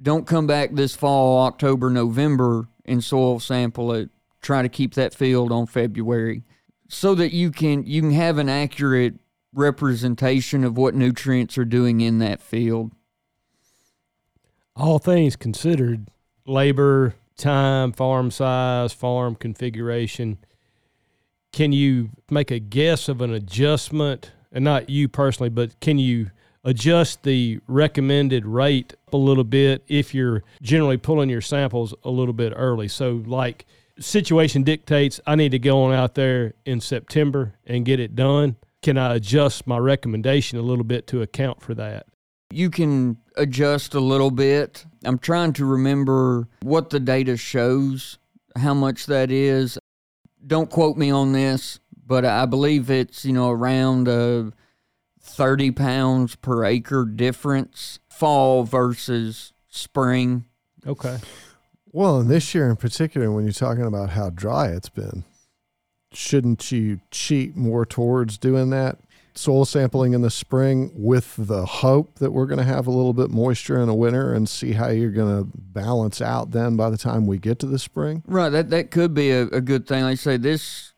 don't 0.00 0.26
come 0.26 0.46
back 0.46 0.72
this 0.72 0.94
fall, 0.94 1.44
October, 1.46 1.90
November 1.90 2.68
and 2.84 3.04
soil 3.04 3.38
sample 3.38 3.92
it 3.92 4.10
try 4.40 4.62
to 4.62 4.68
keep 4.68 4.94
that 4.94 5.14
field 5.14 5.52
on 5.52 5.66
February 5.66 6.44
so 6.88 7.14
that 7.14 7.32
you 7.32 7.50
can 7.50 7.84
you 7.84 8.00
can 8.00 8.12
have 8.12 8.38
an 8.38 8.48
accurate 8.48 9.14
representation 9.52 10.64
of 10.64 10.76
what 10.76 10.94
nutrients 10.94 11.58
are 11.58 11.64
doing 11.64 12.00
in 12.00 12.18
that 12.18 12.40
field. 12.40 12.92
All 14.76 14.98
things 14.98 15.34
considered, 15.34 16.08
labor, 16.46 17.14
time, 17.36 17.92
farm 17.92 18.30
size, 18.30 18.92
farm 18.92 19.34
configuration, 19.34 20.38
can 21.52 21.72
you 21.72 22.10
make 22.30 22.50
a 22.50 22.58
guess 22.58 23.08
of 23.08 23.20
an 23.20 23.32
adjustment? 23.32 24.32
And 24.52 24.64
not 24.64 24.88
you 24.88 25.08
personally, 25.08 25.50
but 25.50 25.78
can 25.80 25.98
you 25.98 26.30
adjust 26.64 27.22
the 27.22 27.60
recommended 27.66 28.46
rate 28.46 28.94
a 29.12 29.16
little 29.16 29.44
bit 29.44 29.84
if 29.88 30.14
you're 30.14 30.42
generally 30.62 30.96
pulling 30.96 31.28
your 31.28 31.40
samples 31.40 31.94
a 32.04 32.10
little 32.10 32.32
bit 32.32 32.52
early? 32.56 32.88
So, 32.88 33.22
like 33.26 33.66
situation 34.00 34.62
dictates 34.62 35.20
I 35.26 35.34
need 35.34 35.50
to 35.50 35.58
go 35.58 35.82
on 35.82 35.92
out 35.92 36.14
there 36.14 36.54
in 36.64 36.80
September 36.80 37.54
and 37.66 37.84
get 37.84 38.00
it 38.00 38.14
done. 38.14 38.56
Can 38.82 38.96
I 38.96 39.16
adjust 39.16 39.66
my 39.66 39.78
recommendation 39.78 40.58
a 40.58 40.62
little 40.62 40.84
bit 40.84 41.06
to 41.08 41.22
account 41.22 41.60
for 41.60 41.74
that? 41.74 42.06
You 42.50 42.70
can 42.70 43.18
adjust 43.36 43.94
a 43.94 44.00
little 44.00 44.30
bit. 44.30 44.86
I'm 45.04 45.18
trying 45.18 45.52
to 45.54 45.64
remember 45.66 46.48
what 46.62 46.90
the 46.90 47.00
data 47.00 47.36
shows, 47.36 48.18
how 48.56 48.74
much 48.74 49.06
that 49.06 49.30
is. 49.30 49.78
Don't 50.46 50.70
quote 50.70 50.96
me 50.96 51.10
on 51.10 51.32
this, 51.32 51.80
but 52.06 52.24
I 52.24 52.46
believe 52.46 52.90
it's, 52.90 53.24
you 53.24 53.32
know, 53.32 53.50
around 53.50 54.08
a 54.08 54.52
30 55.20 55.72
pounds 55.72 56.36
per 56.36 56.64
acre 56.64 57.04
difference 57.04 57.98
fall 58.08 58.64
versus 58.64 59.52
spring. 59.68 60.44
Okay. 60.86 61.18
Well, 61.92 62.20
and 62.20 62.30
this 62.30 62.54
year 62.54 62.68
in 62.68 62.76
particular, 62.76 63.30
when 63.30 63.44
you're 63.44 63.52
talking 63.52 63.84
about 63.84 64.10
how 64.10 64.30
dry 64.30 64.68
it's 64.68 64.88
been, 64.88 65.24
shouldn't 66.12 66.70
you 66.72 67.00
cheat 67.10 67.56
more 67.56 67.84
towards 67.84 68.38
doing 68.38 68.70
that 68.70 68.98
soil 69.38 69.64
sampling 69.64 70.12
in 70.12 70.20
the 70.20 70.30
spring 70.30 70.90
with 70.94 71.34
the 71.38 71.64
hope 71.64 72.16
that 72.16 72.32
we're 72.32 72.46
going 72.46 72.58
to 72.58 72.64
have 72.64 72.86
a 72.86 72.90
little 72.90 73.12
bit 73.12 73.30
moisture 73.30 73.80
in 73.80 73.86
the 73.86 73.94
winter 73.94 74.34
and 74.34 74.48
see 74.48 74.72
how 74.72 74.88
you're 74.88 75.10
going 75.10 75.44
to 75.44 75.50
balance 75.56 76.20
out 76.20 76.50
then 76.50 76.76
by 76.76 76.90
the 76.90 76.98
time 76.98 77.26
we 77.26 77.38
get 77.38 77.58
to 77.60 77.66
the 77.66 77.78
spring? 77.78 78.22
Right. 78.26 78.50
That 78.50 78.70
that 78.70 78.90
could 78.90 79.14
be 79.14 79.30
a, 79.30 79.42
a 79.42 79.60
good 79.60 79.86
thing. 79.86 80.02
Like 80.02 80.12
I 80.12 80.14
say, 80.16 80.36
this, 80.36 80.92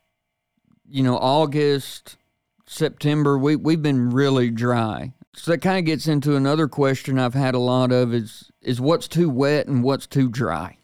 you 0.89 1.03
know, 1.03 1.17
August, 1.17 2.17
September, 2.65 3.37
we 3.37 3.55
we've 3.55 3.81
been 3.81 4.09
really 4.09 4.49
dry. 4.49 5.13
So 5.33 5.51
that 5.51 5.59
kind 5.59 5.79
of 5.79 5.85
gets 5.85 6.07
into 6.07 6.35
another 6.35 6.67
question 6.67 7.17
I've 7.17 7.33
had 7.33 7.55
a 7.55 7.59
lot 7.59 7.91
of 7.91 8.13
is 8.13 8.51
is 8.61 8.81
what's 8.81 9.07
too 9.07 9.29
wet 9.29 9.67
and 9.67 9.83
what's 9.83 10.07
too 10.07 10.29
dry. 10.29 10.77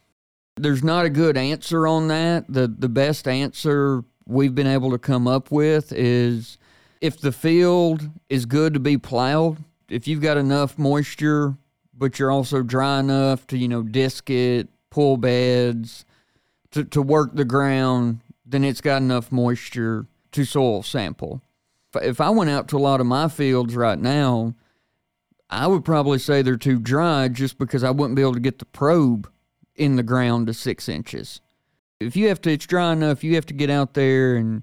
There's 0.56 0.84
not 0.84 1.06
a 1.06 1.10
good 1.10 1.38
answer 1.38 1.88
on 1.88 2.08
that. 2.10 2.46
The 2.48 2.68
the 2.68 2.90
best 2.90 3.28
answer 3.28 4.04
we've 4.26 4.56
been 4.56 4.68
able 4.68 4.92
to 4.92 5.00
come 5.00 5.28
up 5.28 5.52
with 5.52 5.92
is 5.94 6.58
if 7.02 7.20
the 7.20 7.32
field 7.32 8.10
is 8.30 8.46
good 8.46 8.74
to 8.74 8.80
be 8.80 8.98
plowed, 8.98 9.58
if 9.90 10.08
you've 10.08 10.22
got 10.22 10.38
enough 10.38 10.78
moisture, 10.78 11.56
but 11.94 12.20
you're 12.20 12.32
also 12.32 12.62
dry 12.62 13.00
enough 13.00 13.48
to, 13.48 13.58
you 13.58 13.68
know, 13.68 13.82
disc 13.82 14.30
it, 14.30 14.68
pull 14.90 15.18
beds, 15.18 16.06
to, 16.72 16.84
to 16.84 17.02
work 17.02 17.34
the 17.34 17.46
ground, 17.46 18.20
then 18.46 18.64
it's 18.64 18.82
got 18.82 19.02
enough 19.02 19.32
moisture 19.32 20.06
to 20.32 20.46
soil 20.46 20.84
sample. 20.84 21.42
If 21.96 22.22
I 22.22 22.30
went 22.30 22.50
out 22.50 22.68
to 22.70 22.78
a 22.78 22.80
lot 22.80 23.02
of 23.02 23.08
my 23.08 23.28
fields 23.28 23.76
right 23.76 23.98
now, 23.98 24.54
I 25.50 25.68
would 25.68 25.86
probably 25.86 26.20
say 26.20 26.42
they're 26.42 26.58
too 26.58 26.80
dry 26.80 27.30
just 27.30 27.58
because 27.58 27.84
I 27.84 27.92
wouldn't 27.92 28.16
be 28.16 28.22
able 28.22 28.34
to 28.34 28.40
get 28.40 28.60
the 28.60 28.66
probe 28.66 29.30
in 29.76 29.96
the 29.96 30.04
ground 30.04 30.48
to 30.48 30.54
six 30.54 30.90
inches. 30.90 31.42
If 32.00 32.16
you 32.16 32.28
have 32.28 32.42
to, 32.42 32.52
it's 32.52 32.68
dry 32.68 32.92
enough, 32.92 33.24
you 33.24 33.36
have 33.36 33.46
to 33.48 33.54
get 33.54 33.70
out 33.70 33.94
there 33.94 34.36
and 34.36 34.62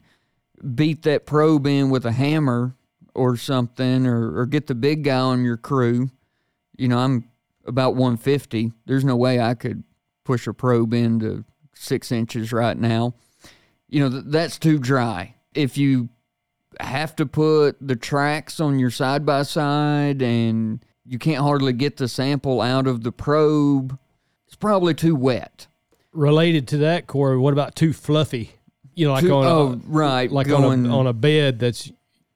beat 0.75 1.03
that 1.03 1.27
probe 1.27 1.67
in 1.67 1.91
with 1.91 2.05
a 2.05 2.13
hammer 2.13 2.75
or 3.15 3.37
something, 3.37 4.07
or, 4.07 4.39
or 4.41 4.47
get 4.47 4.67
the 4.67 4.75
big 4.75 5.05
guy 5.05 5.19
on 5.19 5.45
your 5.45 5.57
crew. 5.57 6.11
You 6.77 6.89
know, 6.89 6.99
I'm 6.99 7.29
about 7.67 7.95
150. 7.95 8.73
There's 8.87 9.05
no 9.05 9.17
way 9.17 9.41
I 9.41 9.55
could 9.55 9.85
push 10.25 10.47
a 10.47 10.53
probe 10.53 10.93
into 10.95 11.45
six 11.75 12.11
inches 12.11 12.53
right 12.53 12.77
now. 12.77 13.15
You 13.89 14.01
know, 14.01 14.11
th- 14.11 14.25
that's 14.27 14.59
too 14.59 14.79
dry. 14.79 15.35
If 15.55 15.77
you 15.79 16.09
have 16.81 17.15
to 17.17 17.27
put 17.27 17.77
the 17.81 17.97
tracks 17.97 18.61
on 18.61 18.79
your 18.79 18.91
side 18.91 19.25
by 19.25 19.43
side 19.43 20.23
and 20.23 20.85
you 21.05 21.19
can't 21.19 21.43
hardly 21.43 21.73
get 21.73 21.99
the 21.99 22.09
sample 22.09 22.61
out 22.61 22.87
of 22.87 23.03
the 23.03 23.13
probe, 23.13 23.99
it's 24.47 24.57
probably 24.57 24.95
too 24.95 25.15
wet. 25.15 25.67
Related 26.13 26.67
to 26.69 26.79
that, 26.79 27.07
Corey, 27.07 27.39
what 27.39 27.53
about 27.53 27.75
too 27.75 27.93
fluffy? 27.93 28.55
You 28.95 29.07
know, 29.07 29.13
like 29.13 29.25
Too- 29.25 29.33
on 29.35 29.45
a, 29.45 29.49
oh, 29.49 29.81
right, 29.87 30.31
like 30.31 30.47
going- 30.47 30.87
on 30.87 30.87
a 30.87 30.99
on 30.99 31.07
a 31.07 31.13
bed 31.13 31.59
that's 31.59 31.91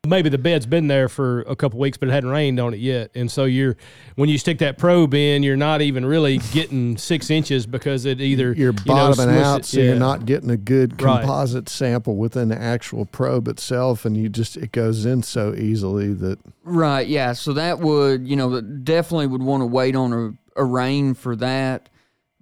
maybe 0.07 0.29
the 0.31 0.39
bed's 0.39 0.65
been 0.65 0.87
there 0.87 1.09
for 1.09 1.41
a 1.43 1.55
couple 1.55 1.79
weeks, 1.79 1.99
but 1.99 2.09
it 2.09 2.13
hadn't 2.13 2.31
rained 2.31 2.59
on 2.59 2.73
it 2.73 2.81
yet, 2.81 3.11
and 3.15 3.31
so 3.31 3.45
you're 3.45 3.77
when 4.15 4.29
you 4.29 4.39
stick 4.39 4.59
that 4.59 4.79
probe 4.79 5.13
in, 5.13 5.43
you're 5.43 5.57
not 5.57 5.83
even 5.83 6.07
really 6.07 6.39
getting 6.53 6.97
six 6.97 7.31
inches 7.31 7.67
because 7.67 8.05
it 8.07 8.21
either 8.21 8.53
You're 8.55 8.73
you 8.73 8.79
know, 8.87 9.11
bottoming 9.15 9.37
out, 9.37 9.61
it- 9.61 9.65
so 9.67 9.81
you're 9.81 9.97
not 9.97 10.25
getting 10.25 10.51
a 10.51 10.57
good 10.57 11.01
Right. 11.03 11.21
composite 11.21 11.69
sample 11.69 12.17
within 12.17 12.49
the 12.49 12.59
actual 12.61 13.05
probe 13.07 13.49
itself, 13.49 14.05
and 14.05 14.17
you 14.17 14.29
just 14.29 14.57
it 14.57 14.73
goes 14.73 15.05
in 15.05 15.23
so 15.23 15.55
easily 15.55 16.13
that 16.15 16.39
Right, 16.65 17.07
yeah. 17.09 17.33
So 17.33 17.53
that 17.55 17.81
would, 17.81 18.27
you 18.29 18.37
know, 18.37 18.61
definitely 18.61 19.27
would 19.27 19.43
want 19.43 19.63
to 19.63 19.67
wait 19.67 19.95
on 19.97 20.13
a, 20.13 20.61
a 20.61 20.65
rain 20.65 21.15
for 21.15 21.35
that 21.37 21.89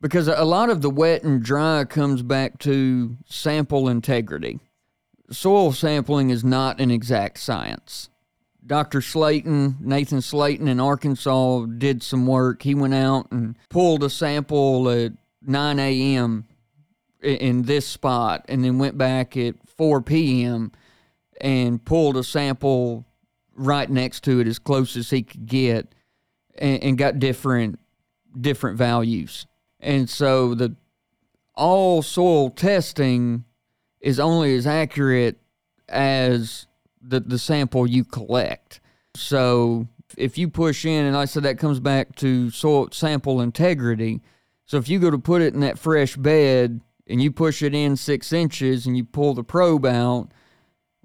because 0.06 0.28
a 0.28 0.44
lot 0.44 0.70
of 0.70 0.82
the 0.82 0.90
wet 0.90 1.24
and 1.24 1.42
dry 1.42 1.84
comes 1.84 2.22
back 2.22 2.58
to 2.60 3.16
sample 3.26 3.88
integrity. 3.88 4.60
Soil 5.32 5.72
sampling 5.72 6.30
is 6.30 6.44
not 6.44 6.80
an 6.80 6.92
exact 6.92 7.40
science. 7.40 8.08
Dr. 8.64 9.00
Slaton, 9.00 9.80
Nathan 9.80 10.18
Slaton 10.18 10.68
in 10.68 10.78
Arkansas, 10.78 11.66
did 11.66 12.04
some 12.04 12.24
work. 12.24 12.62
He 12.62 12.72
went 12.72 12.94
out 12.94 13.32
and 13.32 13.56
pulled 13.68 14.04
a 14.04 14.10
sample 14.10 14.88
at 14.88 15.12
9 15.42 15.78
a.m. 15.80 16.46
in 17.20 17.62
this 17.62 17.84
spot 17.84 18.44
and 18.48 18.64
then 18.64 18.78
went 18.78 18.96
back 18.96 19.36
at 19.36 19.56
4 19.76 20.02
p.m. 20.02 20.70
and 21.40 21.84
pulled 21.84 22.16
a 22.16 22.22
sample 22.22 23.04
right 23.56 23.90
next 23.90 24.22
to 24.22 24.38
it 24.38 24.46
as 24.46 24.60
close 24.60 24.96
as 24.96 25.10
he 25.10 25.22
could 25.22 25.46
get 25.46 25.92
and, 26.56 26.96
got 26.96 27.18
different 27.18 27.80
different 28.40 28.78
values. 28.78 29.46
And 29.80 30.08
so 30.08 30.54
the 30.54 30.76
all 31.54 32.02
soil 32.02 32.50
testing 32.50 33.44
is 34.00 34.20
only 34.20 34.54
as 34.54 34.66
accurate 34.66 35.38
as 35.88 36.66
the, 37.00 37.20
the 37.20 37.38
sample 37.38 37.86
you 37.86 38.04
collect. 38.04 38.80
So 39.14 39.88
if 40.16 40.38
you 40.38 40.48
push 40.48 40.84
in, 40.84 41.04
and 41.04 41.16
I 41.16 41.24
said, 41.24 41.44
that 41.44 41.58
comes 41.58 41.80
back 41.80 42.14
to 42.16 42.50
soil 42.50 42.88
sample 42.92 43.40
integrity. 43.40 44.22
So 44.66 44.76
if 44.78 44.88
you 44.88 44.98
go 44.98 45.10
to 45.10 45.18
put 45.18 45.42
it 45.42 45.54
in 45.54 45.60
that 45.60 45.78
fresh 45.78 46.16
bed 46.16 46.80
and 47.06 47.22
you 47.22 47.30
push 47.30 47.62
it 47.62 47.74
in 47.74 47.96
six 47.96 48.32
inches 48.32 48.86
and 48.86 48.96
you 48.96 49.04
pull 49.04 49.34
the 49.34 49.44
probe 49.44 49.86
out, 49.86 50.28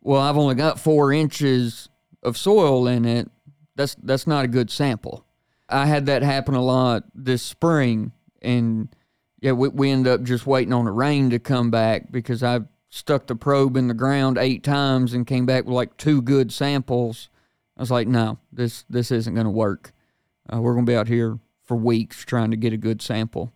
well, 0.01 0.21
I've 0.21 0.37
only 0.37 0.55
got 0.55 0.79
four 0.79 1.13
inches 1.13 1.89
of 2.23 2.37
soil 2.37 2.87
in 2.87 3.05
it. 3.05 3.29
That's 3.75 3.95
that's 3.95 4.27
not 4.27 4.45
a 4.45 4.49
good 4.49 4.69
sample. 4.69 5.25
I 5.69 5.85
had 5.85 6.07
that 6.07 6.23
happen 6.23 6.55
a 6.55 6.61
lot 6.61 7.03
this 7.15 7.41
spring, 7.41 8.11
and 8.41 8.89
yeah, 9.39 9.51
we 9.53 9.69
we 9.69 9.91
end 9.91 10.07
up 10.07 10.23
just 10.23 10.45
waiting 10.45 10.73
on 10.73 10.85
the 10.85 10.91
rain 10.91 11.29
to 11.31 11.39
come 11.39 11.71
back 11.71 12.11
because 12.11 12.43
I 12.43 12.59
stuck 12.89 13.27
the 13.27 13.35
probe 13.35 13.77
in 13.77 13.87
the 13.87 13.93
ground 13.93 14.37
eight 14.37 14.63
times 14.63 15.13
and 15.13 15.25
came 15.25 15.45
back 15.45 15.65
with 15.65 15.73
like 15.73 15.97
two 15.97 16.21
good 16.21 16.51
samples. 16.51 17.29
I 17.77 17.81
was 17.81 17.91
like, 17.91 18.07
no, 18.07 18.37
this 18.51 18.83
this 18.89 19.11
isn't 19.11 19.33
going 19.33 19.45
to 19.45 19.51
work. 19.51 19.93
Uh, 20.53 20.59
we're 20.61 20.73
going 20.73 20.85
to 20.85 20.91
be 20.91 20.95
out 20.95 21.07
here 21.07 21.39
for 21.63 21.77
weeks 21.77 22.25
trying 22.25 22.51
to 22.51 22.57
get 22.57 22.73
a 22.73 22.77
good 22.77 23.01
sample. 23.01 23.53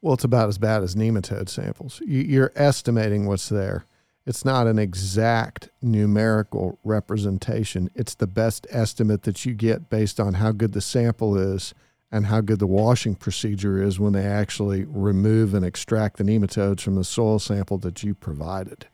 Well, 0.00 0.14
it's 0.14 0.24
about 0.24 0.48
as 0.48 0.58
bad 0.58 0.82
as 0.82 0.94
nematode 0.94 1.48
samples. 1.48 2.00
You- 2.04 2.22
You're 2.22 2.52
estimating 2.54 3.26
what's 3.26 3.48
there. 3.48 3.84
It's 4.26 4.44
not 4.44 4.66
an 4.66 4.78
exact 4.78 5.70
numerical 5.80 6.78
representation. 6.84 7.88
It's 7.94 8.14
the 8.14 8.26
best 8.26 8.66
estimate 8.70 9.22
that 9.22 9.46
you 9.46 9.54
get 9.54 9.88
based 9.88 10.20
on 10.20 10.34
how 10.34 10.52
good 10.52 10.72
the 10.72 10.80
sample 10.82 11.36
is 11.38 11.72
and 12.10 12.26
how 12.26 12.40
good 12.40 12.58
the 12.58 12.66
washing 12.66 13.14
procedure 13.14 13.82
is 13.82 14.00
when 14.00 14.12
they 14.12 14.24
actually 14.24 14.84
remove 14.84 15.54
and 15.54 15.64
extract 15.64 16.16
the 16.16 16.24
nematodes 16.24 16.80
from 16.80 16.94
the 16.94 17.04
soil 17.04 17.38
sample 17.38 17.78
that 17.78 18.02
you 18.02 18.14
provided. 18.14 18.86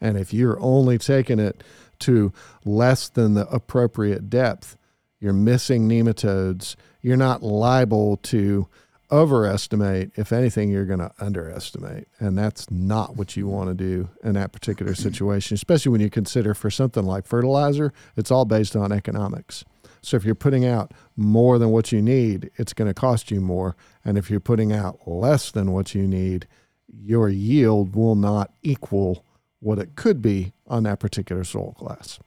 And 0.00 0.16
if 0.16 0.32
you're 0.32 0.60
only 0.60 0.98
taking 0.98 1.40
it 1.40 1.64
to 2.00 2.32
less 2.64 3.08
than 3.08 3.34
the 3.34 3.48
appropriate 3.48 4.30
depth, 4.30 4.76
you're 5.20 5.32
missing 5.32 5.88
nematodes. 5.88 6.76
You're 7.02 7.16
not 7.16 7.42
liable 7.42 8.18
to 8.18 8.68
overestimate. 9.10 10.12
If 10.16 10.32
anything, 10.32 10.70
you're 10.70 10.84
going 10.84 11.00
to 11.00 11.10
underestimate. 11.18 12.08
And 12.20 12.36
that's 12.36 12.70
not 12.70 13.16
what 13.16 13.36
you 13.36 13.48
want 13.48 13.70
to 13.70 13.74
do 13.74 14.10
in 14.22 14.34
that 14.34 14.52
particular 14.52 14.94
situation, 14.94 15.54
especially 15.54 15.90
when 15.90 16.00
you 16.00 16.10
consider 16.10 16.54
for 16.54 16.70
something 16.70 17.04
like 17.04 17.26
fertilizer, 17.26 17.92
it's 18.16 18.30
all 18.30 18.44
based 18.44 18.76
on 18.76 18.92
economics. 18.92 19.64
So 20.08 20.16
if 20.16 20.24
you're 20.24 20.34
putting 20.34 20.64
out 20.64 20.92
more 21.16 21.58
than 21.58 21.68
what 21.68 21.92
you 21.92 22.00
need, 22.00 22.50
it's 22.56 22.72
going 22.72 22.88
to 22.88 22.94
cost 22.94 23.30
you 23.30 23.42
more. 23.42 23.76
And 24.04 24.16
if 24.16 24.30
you're 24.30 24.40
putting 24.40 24.72
out 24.72 25.00
less 25.06 25.50
than 25.50 25.70
what 25.72 25.94
you 25.94 26.06
need, 26.06 26.46
your 26.88 27.28
yield 27.28 27.94
will 27.94 28.14
not 28.14 28.52
equal 28.62 29.24
what 29.60 29.78
it 29.78 29.96
could 29.96 30.22
be 30.22 30.54
on 30.66 30.84
that 30.84 30.98
particular 30.98 31.44
soil 31.44 31.74
class. 31.76 32.18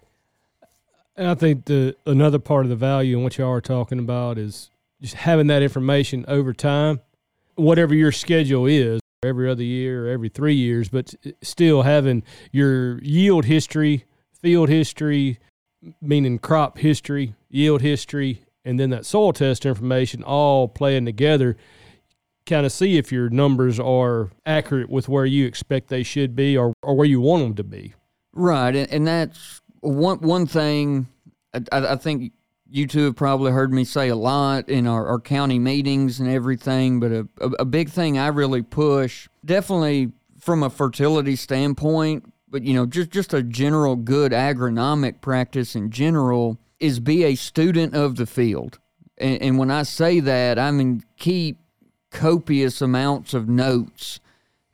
And 1.15 1.27
I 1.27 1.35
think 1.35 1.65
the 1.65 1.95
another 2.05 2.39
part 2.39 2.65
of 2.65 2.69
the 2.69 2.75
value 2.75 3.15
and 3.15 3.23
what 3.23 3.37
y'all 3.37 3.51
are 3.51 3.61
talking 3.61 3.99
about 3.99 4.37
is 4.37 4.69
just 5.01 5.15
having 5.15 5.47
that 5.47 5.63
information 5.63 6.23
over 6.27 6.53
time, 6.53 7.01
whatever 7.55 7.95
your 7.95 8.11
schedule 8.11 8.67
is, 8.67 9.01
every 9.23 9.49
other 9.49 9.63
year, 9.63 10.05
or 10.05 10.09
every 10.09 10.29
three 10.29 10.55
years, 10.55 10.89
but 10.89 11.15
still 11.41 11.81
having 11.81 12.23
your 12.51 12.99
yield 12.99 13.45
history, 13.45 14.05
field 14.39 14.69
history, 14.69 15.39
meaning 16.01 16.39
crop 16.39 16.77
history, 16.77 17.35
yield 17.49 17.81
history, 17.81 18.43
and 18.63 18.79
then 18.79 18.89
that 18.91 19.05
soil 19.05 19.33
test 19.33 19.65
information 19.65 20.23
all 20.23 20.67
playing 20.67 21.05
together, 21.05 21.57
kind 22.45 22.65
of 22.65 22.71
see 22.71 22.97
if 22.97 23.11
your 23.11 23.29
numbers 23.29 23.79
are 23.79 24.29
accurate 24.45 24.89
with 24.89 25.07
where 25.09 25.25
you 25.25 25.45
expect 25.45 25.89
they 25.89 26.03
should 26.03 26.35
be 26.35 26.57
or, 26.57 26.73
or 26.81 26.95
where 26.95 27.07
you 27.07 27.21
want 27.21 27.43
them 27.43 27.55
to 27.55 27.63
be. 27.63 27.93
Right, 28.33 28.75
and, 28.75 28.91
and 28.91 29.07
that's 29.07 29.61
one 29.81 30.19
one 30.19 30.45
thing. 30.45 31.07
I, 31.53 31.61
I 31.71 31.95
think 31.95 32.31
you 32.69 32.87
two 32.87 33.05
have 33.05 33.15
probably 33.15 33.51
heard 33.51 33.73
me 33.73 33.83
say 33.83 34.07
a 34.07 34.15
lot 34.15 34.69
in 34.69 34.87
our, 34.87 35.05
our 35.07 35.19
county 35.19 35.59
meetings 35.59 36.19
and 36.19 36.29
everything, 36.29 36.99
but 36.99 37.11
a, 37.11 37.27
a, 37.41 37.49
a 37.59 37.65
big 37.65 37.89
thing 37.89 38.17
I 38.17 38.27
really 38.27 38.61
push, 38.61 39.27
definitely 39.43 40.13
from 40.39 40.63
a 40.63 40.69
fertility 40.69 41.35
standpoint, 41.35 42.30
but 42.51 42.63
you 42.63 42.73
know, 42.73 42.85
just 42.85 43.09
just 43.09 43.33
a 43.33 43.41
general 43.41 43.95
good 43.95 44.33
agronomic 44.33 45.21
practice 45.21 45.75
in 45.75 45.89
general 45.89 46.59
is 46.79 46.99
be 46.99 47.23
a 47.23 47.35
student 47.35 47.95
of 47.95 48.17
the 48.17 48.25
field. 48.25 48.77
And, 49.17 49.41
and 49.41 49.57
when 49.57 49.71
I 49.71 49.83
say 49.83 50.19
that, 50.19 50.59
I 50.59 50.69
mean 50.71 51.03
keep 51.17 51.57
copious 52.11 52.81
amounts 52.81 53.33
of 53.33 53.47
notes 53.47 54.19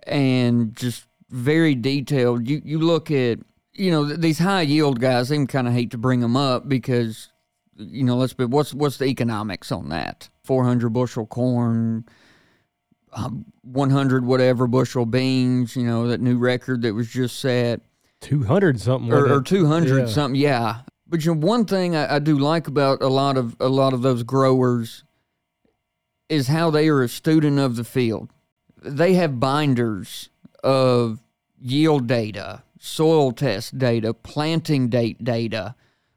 and 0.07 0.75
just 0.75 1.05
very 1.29 1.75
detailed. 1.75 2.49
You 2.49 2.61
you 2.65 2.79
look 2.79 3.11
at 3.11 3.39
you 3.73 3.91
know 3.91 4.05
these 4.05 4.39
high 4.39 4.63
yield 4.63 4.99
guys. 4.99 5.29
They 5.29 5.45
kind 5.45 5.67
of 5.67 5.73
hate 5.73 5.91
to 5.91 5.97
bring 5.97 6.19
them 6.21 6.35
up 6.35 6.67
because 6.67 7.29
you 7.75 8.03
know 8.03 8.17
let's 8.17 8.33
be 8.33 8.45
what's 8.45 8.73
what's 8.73 8.97
the 8.97 9.05
economics 9.05 9.71
on 9.71 9.89
that? 9.89 10.29
Four 10.43 10.63
hundred 10.63 10.89
bushel 10.89 11.27
corn, 11.27 12.05
um, 13.17 13.45
100 13.63 14.25
whatever 14.25 14.67
bushel 14.67 15.05
beans, 15.05 15.75
you 15.75 15.83
know, 15.83 16.07
that 16.07 16.21
new 16.21 16.37
record 16.37 16.83
that 16.83 16.93
was 16.93 17.09
just 17.09 17.39
set. 17.39 17.81
200 18.21 18.79
something. 18.79 19.11
Or, 19.11 19.33
or 19.33 19.41
200 19.41 19.97
yeah. 19.97 20.05
something, 20.05 20.39
yeah. 20.39 20.81
But 21.07 21.25
you 21.25 21.33
know, 21.33 21.45
one 21.45 21.65
thing 21.65 21.95
I, 21.95 22.15
I 22.15 22.19
do 22.19 22.37
like 22.37 22.67
about 22.67 23.01
a 23.01 23.07
lot 23.07 23.37
of 23.37 23.55
a 23.59 23.69
lot 23.69 23.93
of 23.93 24.01
those 24.01 24.23
growers 24.23 25.03
is 26.29 26.47
how 26.47 26.69
they 26.69 26.89
are 26.89 27.01
a 27.01 27.09
student 27.09 27.59
of 27.59 27.75
the 27.75 27.83
field. 27.83 28.29
They 28.83 29.13
have 29.13 29.39
binders 29.39 30.29
of 30.63 31.19
yield 31.59 32.07
data, 32.07 32.63
soil 32.79 33.31
test 33.31 33.77
data, 33.77 34.13
planting 34.13 34.89
date 34.89 35.23
data, 35.23 35.75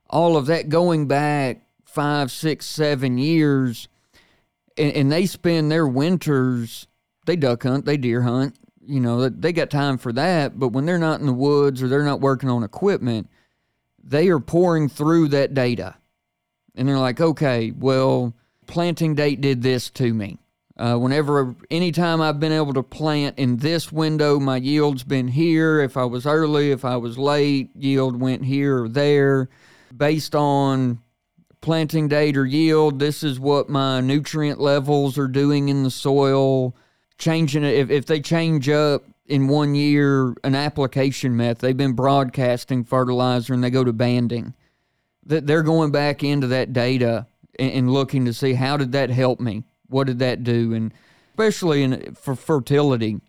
all 0.08 0.36
of 0.36 0.46
that 0.46 0.68
going 0.68 1.06
back 1.06 1.62
five, 1.84 2.30
six, 2.30 2.66
seven 2.66 3.16
years. 3.16 3.88
And, 4.76 4.92
and 4.92 5.12
they 5.12 5.26
spend 5.26 5.70
their 5.70 5.86
winters 5.86 6.88
they 7.30 7.36
duck 7.36 7.62
hunt, 7.62 7.84
they 7.84 7.96
deer 7.96 8.22
hunt. 8.22 8.56
You 8.84 8.98
know, 8.98 9.28
they 9.28 9.52
got 9.52 9.70
time 9.70 9.98
for 9.98 10.12
that. 10.14 10.58
But 10.58 10.70
when 10.70 10.84
they're 10.84 10.98
not 10.98 11.20
in 11.20 11.26
the 11.26 11.32
woods 11.32 11.80
or 11.80 11.86
they're 11.86 12.02
not 12.02 12.20
working 12.20 12.48
on 12.48 12.64
equipment, 12.64 13.30
they 14.02 14.28
are 14.30 14.40
poring 14.40 14.88
through 14.88 15.28
that 15.28 15.54
data. 15.54 15.94
And 16.74 16.88
they're 16.88 16.98
like, 16.98 17.20
okay, 17.20 17.70
well, 17.70 18.34
planting 18.66 19.14
date 19.14 19.40
did 19.40 19.62
this 19.62 19.90
to 19.90 20.12
me. 20.12 20.38
Uh, 20.76 20.96
whenever, 20.96 21.54
anytime 21.70 22.20
I've 22.20 22.40
been 22.40 22.52
able 22.52 22.74
to 22.74 22.82
plant 22.82 23.38
in 23.38 23.58
this 23.58 23.92
window, 23.92 24.40
my 24.40 24.56
yield's 24.56 25.04
been 25.04 25.28
here. 25.28 25.80
If 25.80 25.96
I 25.96 26.04
was 26.04 26.26
early, 26.26 26.72
if 26.72 26.84
I 26.84 26.96
was 26.96 27.16
late, 27.16 27.70
yield 27.76 28.18
went 28.18 28.44
here 28.44 28.84
or 28.84 28.88
there. 28.88 29.48
Based 29.96 30.34
on 30.34 30.98
planting 31.60 32.08
date 32.08 32.36
or 32.36 32.46
yield, 32.46 32.98
this 32.98 33.22
is 33.22 33.38
what 33.38 33.68
my 33.68 34.00
nutrient 34.00 34.58
levels 34.58 35.16
are 35.16 35.28
doing 35.28 35.68
in 35.68 35.84
the 35.84 35.90
soil 35.90 36.74
changing 37.20 37.62
it. 37.62 37.74
If, 37.74 37.90
if 37.90 38.06
they 38.06 38.20
change 38.20 38.68
up 38.68 39.04
in 39.26 39.46
one 39.46 39.76
year 39.76 40.34
an 40.42 40.56
application 40.56 41.36
method 41.36 41.60
they've 41.60 41.76
been 41.76 41.92
broadcasting 41.92 42.82
fertilizer 42.82 43.54
and 43.54 43.62
they 43.62 43.70
go 43.70 43.84
to 43.84 43.92
banding 43.92 44.52
that 45.24 45.46
they're 45.46 45.62
going 45.62 45.92
back 45.92 46.24
into 46.24 46.48
that 46.48 46.72
data 46.72 47.26
and, 47.58 47.72
and, 47.72 47.92
looking 47.92 48.24
to 48.24 48.34
see 48.34 48.54
how 48.54 48.76
did 48.76 48.90
that 48.92 49.10
help 49.10 49.38
me? 49.38 49.62
What 49.88 50.08
did 50.08 50.18
that 50.18 50.42
do? 50.42 50.74
And 50.74 50.92
especially 51.30 51.84
in 51.84 52.14
for 52.14 52.34
fertility 52.34 53.20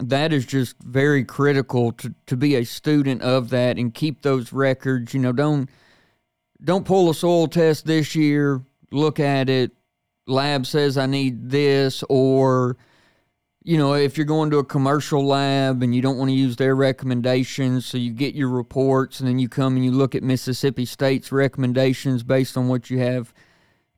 that 0.00 0.32
is 0.32 0.44
just 0.44 0.76
very 0.82 1.24
critical 1.24 1.92
to, 1.92 2.14
to 2.26 2.36
be 2.36 2.56
a 2.56 2.64
student 2.64 3.22
of 3.22 3.50
that 3.50 3.78
and 3.78 3.94
keep 3.94 4.22
those 4.22 4.52
records. 4.52 5.14
You 5.14 5.20
know 5.20 5.32
don't 5.32 5.68
don't 6.62 6.84
pull 6.84 7.10
a 7.10 7.14
soil 7.14 7.48
test 7.48 7.86
this 7.86 8.14
year 8.14 8.62
look 8.90 9.20
at 9.20 9.48
it 9.48 9.70
lab 10.26 10.66
says 10.66 10.98
i 10.98 11.06
need 11.06 11.50
this 11.50 12.02
or 12.08 12.76
you 13.68 13.76
know, 13.76 13.92
if 13.92 14.16
you're 14.16 14.24
going 14.24 14.48
to 14.48 14.56
a 14.56 14.64
commercial 14.64 15.26
lab 15.26 15.82
and 15.82 15.94
you 15.94 16.00
don't 16.00 16.16
want 16.16 16.30
to 16.30 16.34
use 16.34 16.56
their 16.56 16.74
recommendations, 16.74 17.84
so 17.84 17.98
you 17.98 18.10
get 18.10 18.34
your 18.34 18.48
reports 18.48 19.20
and 19.20 19.28
then 19.28 19.38
you 19.38 19.46
come 19.46 19.76
and 19.76 19.84
you 19.84 19.90
look 19.90 20.14
at 20.14 20.22
Mississippi 20.22 20.86
State's 20.86 21.30
recommendations 21.30 22.22
based 22.22 22.56
on 22.56 22.68
what 22.68 22.88
you 22.88 22.98
have. 23.00 23.34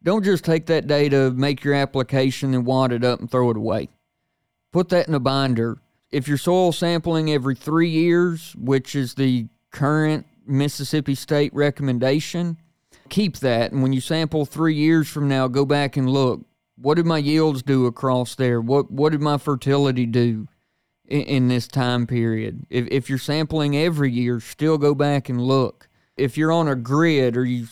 Don't 0.02 0.24
just 0.24 0.44
take 0.44 0.66
that 0.66 0.88
data, 0.88 1.30
make 1.30 1.62
your 1.62 1.74
application, 1.74 2.52
and 2.52 2.66
wad 2.66 2.90
it 2.90 3.04
up 3.04 3.20
and 3.20 3.30
throw 3.30 3.48
it 3.48 3.56
away. 3.56 3.88
Put 4.72 4.88
that 4.88 5.06
in 5.06 5.14
a 5.14 5.20
binder. 5.20 5.78
If 6.11 6.26
you're 6.26 6.37
soil 6.37 6.72
sampling 6.72 7.30
every 7.30 7.54
three 7.54 7.90
years, 7.90 8.56
which 8.56 8.96
is 8.96 9.14
the 9.14 9.46
current 9.70 10.26
Mississippi 10.48 11.14
State 11.14 11.54
recommendation, 11.54 12.56
keep 13.09 13.37
that. 13.37 13.70
And 13.70 13.85
when 13.85 13.92
you 13.92 14.00
sample 14.00 14.46
three 14.46 14.74
years 14.74 15.09
from 15.09 15.28
now, 15.28 15.46
go 15.46 15.64
back 15.64 15.96
and 15.96 16.11
look 16.11 16.44
what 16.80 16.94
did 16.94 17.06
my 17.06 17.18
yields 17.18 17.62
do 17.62 17.86
across 17.86 18.34
there? 18.34 18.60
What 18.60 18.90
what 18.90 19.12
did 19.12 19.20
my 19.20 19.38
fertility 19.38 20.06
do 20.06 20.48
in, 21.06 21.22
in 21.22 21.48
this 21.48 21.68
time 21.68 22.06
period? 22.06 22.66
If 22.70 22.88
if 22.90 23.08
you're 23.08 23.18
sampling 23.18 23.76
every 23.76 24.10
year, 24.10 24.40
still 24.40 24.78
go 24.78 24.94
back 24.94 25.28
and 25.28 25.40
look. 25.40 25.88
If 26.16 26.36
you're 26.36 26.52
on 26.52 26.68
a 26.68 26.76
grid, 26.76 27.36
are 27.36 27.44
you 27.44 27.66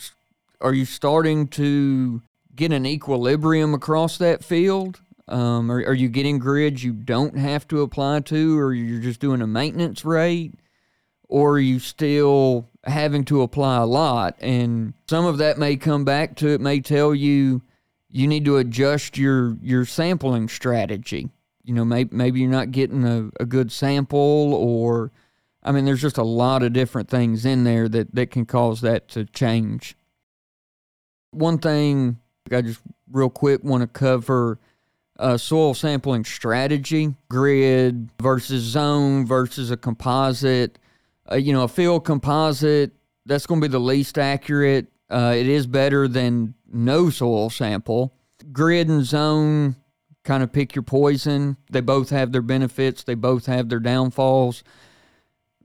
are 0.61 0.75
you 0.75 0.85
starting 0.85 1.49
to 1.49 2.23
get 2.55 2.73
an 2.73 2.87
equilibrium 2.87 3.75
across 3.75 4.19
that 4.19 4.45
field? 4.45 5.01
Um, 5.29 5.71
are, 5.71 5.85
are 5.85 5.95
you 5.95 6.09
getting 6.09 6.39
grids 6.39 6.83
you 6.83 6.93
don't 6.93 7.37
have 7.37 7.69
to 7.69 7.83
apply 7.83 8.21
to, 8.21 8.59
or 8.59 8.73
you're 8.73 9.01
just 9.01 9.21
doing 9.21 9.43
a 9.43 9.47
maintenance 9.47 10.05
rate? 10.05 10.55
Or 11.29 11.53
are 11.53 11.61
you 11.61 11.79
still 11.79 12.67
having 12.85 13.25
to 13.27 13.43
apply 13.43 13.77
a 13.77 13.87
lot? 13.87 14.37
And 14.41 14.95
some 15.09 15.27
of 15.27 15.37
that 15.39 15.59
may 15.59 15.77
come 15.77 16.07
back 16.07 16.37
to 16.37 16.49
it, 16.49 16.61
may 16.63 16.81
tell 16.81 17.15
you 17.15 17.61
you 18.11 18.27
need 18.27 18.45
to 18.47 18.57
adjust 18.57 19.19
your 19.19 19.57
your 19.63 19.85
sampling 19.85 20.49
strategy. 20.49 21.29
You 21.65 21.75
know, 21.75 21.85
maybe 21.85 22.15
maybe 22.15 22.41
you're 22.41 22.51
not 22.51 22.71
getting 22.71 23.05
a, 23.05 23.31
a 23.41 23.45
good 23.45 23.71
sample 23.71 24.55
or 24.55 25.13
I 25.63 25.73
mean 25.73 25.85
there's 25.85 26.01
just 26.01 26.19
a 26.19 26.23
lot 26.23 26.63
of 26.63 26.73
different 26.73 27.09
things 27.09 27.45
in 27.45 27.65
there 27.65 27.89
that, 27.89 28.15
that 28.15 28.31
can 28.31 28.47
cause 28.47 28.81
that 28.81 29.09
to 29.09 29.25
change. 29.27 29.97
One 31.31 31.59
thing 31.59 32.19
I 32.51 32.63
just 32.63 32.81
real 33.11 33.31
quick 33.31 33.63
want 33.63 33.83
to 33.83 33.87
cover 33.87 34.59
uh, 35.19 35.37
soil 35.37 35.75
sampling 35.75 36.25
strategy, 36.25 37.15
grid 37.29 38.09
versus 38.21 38.63
zone 38.63 39.27
versus 39.27 39.71
a 39.71 39.77
composite. 39.77 40.79
Uh, 41.31 41.37
you 41.37 41.53
know, 41.53 41.65
a 41.65 41.69
field 41.69 42.05
composite, 42.05 42.93
that's 43.27 43.45
going 43.47 43.61
to 43.61 43.69
be 43.69 43.71
the 43.71 43.79
least 43.79 44.17
accurate. 44.17 44.87
Uh, 45.11 45.35
it 45.37 45.47
is 45.47 45.67
better 45.67 46.07
than 46.07 46.55
no 46.71 47.11
soil 47.11 47.51
sample. 47.51 48.13
Grid 48.53 48.89
and 48.89 49.05
zone 49.05 49.77
kind 50.25 50.43
of 50.43 50.53
pick 50.53 50.75
your 50.75 50.83
poison. 50.83 51.57
They 51.71 51.81
both 51.81 52.11
have 52.11 52.33
their 52.33 52.43
benefits, 52.43 53.03
they 53.03 53.15
both 53.15 53.47
have 53.47 53.69
their 53.69 53.81
downfalls. 53.81 54.63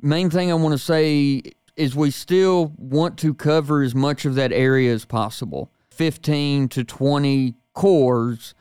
main 0.02 0.30
thing 0.30 0.52
I 0.52 0.56
want 0.56 0.74
to 0.74 0.78
say 0.78 1.42
is 1.76 1.96
we 1.96 2.12
still 2.12 2.74
want 2.78 3.18
to 3.20 3.34
cover 3.34 3.82
as 3.82 3.96
much 3.96 4.26
of 4.26 4.36
that 4.36 4.52
area 4.52 4.94
as 4.94 5.06
possible 5.06 5.72
15 5.92 6.70
to 6.70 6.84
20 6.84 7.56
cores 7.74 8.54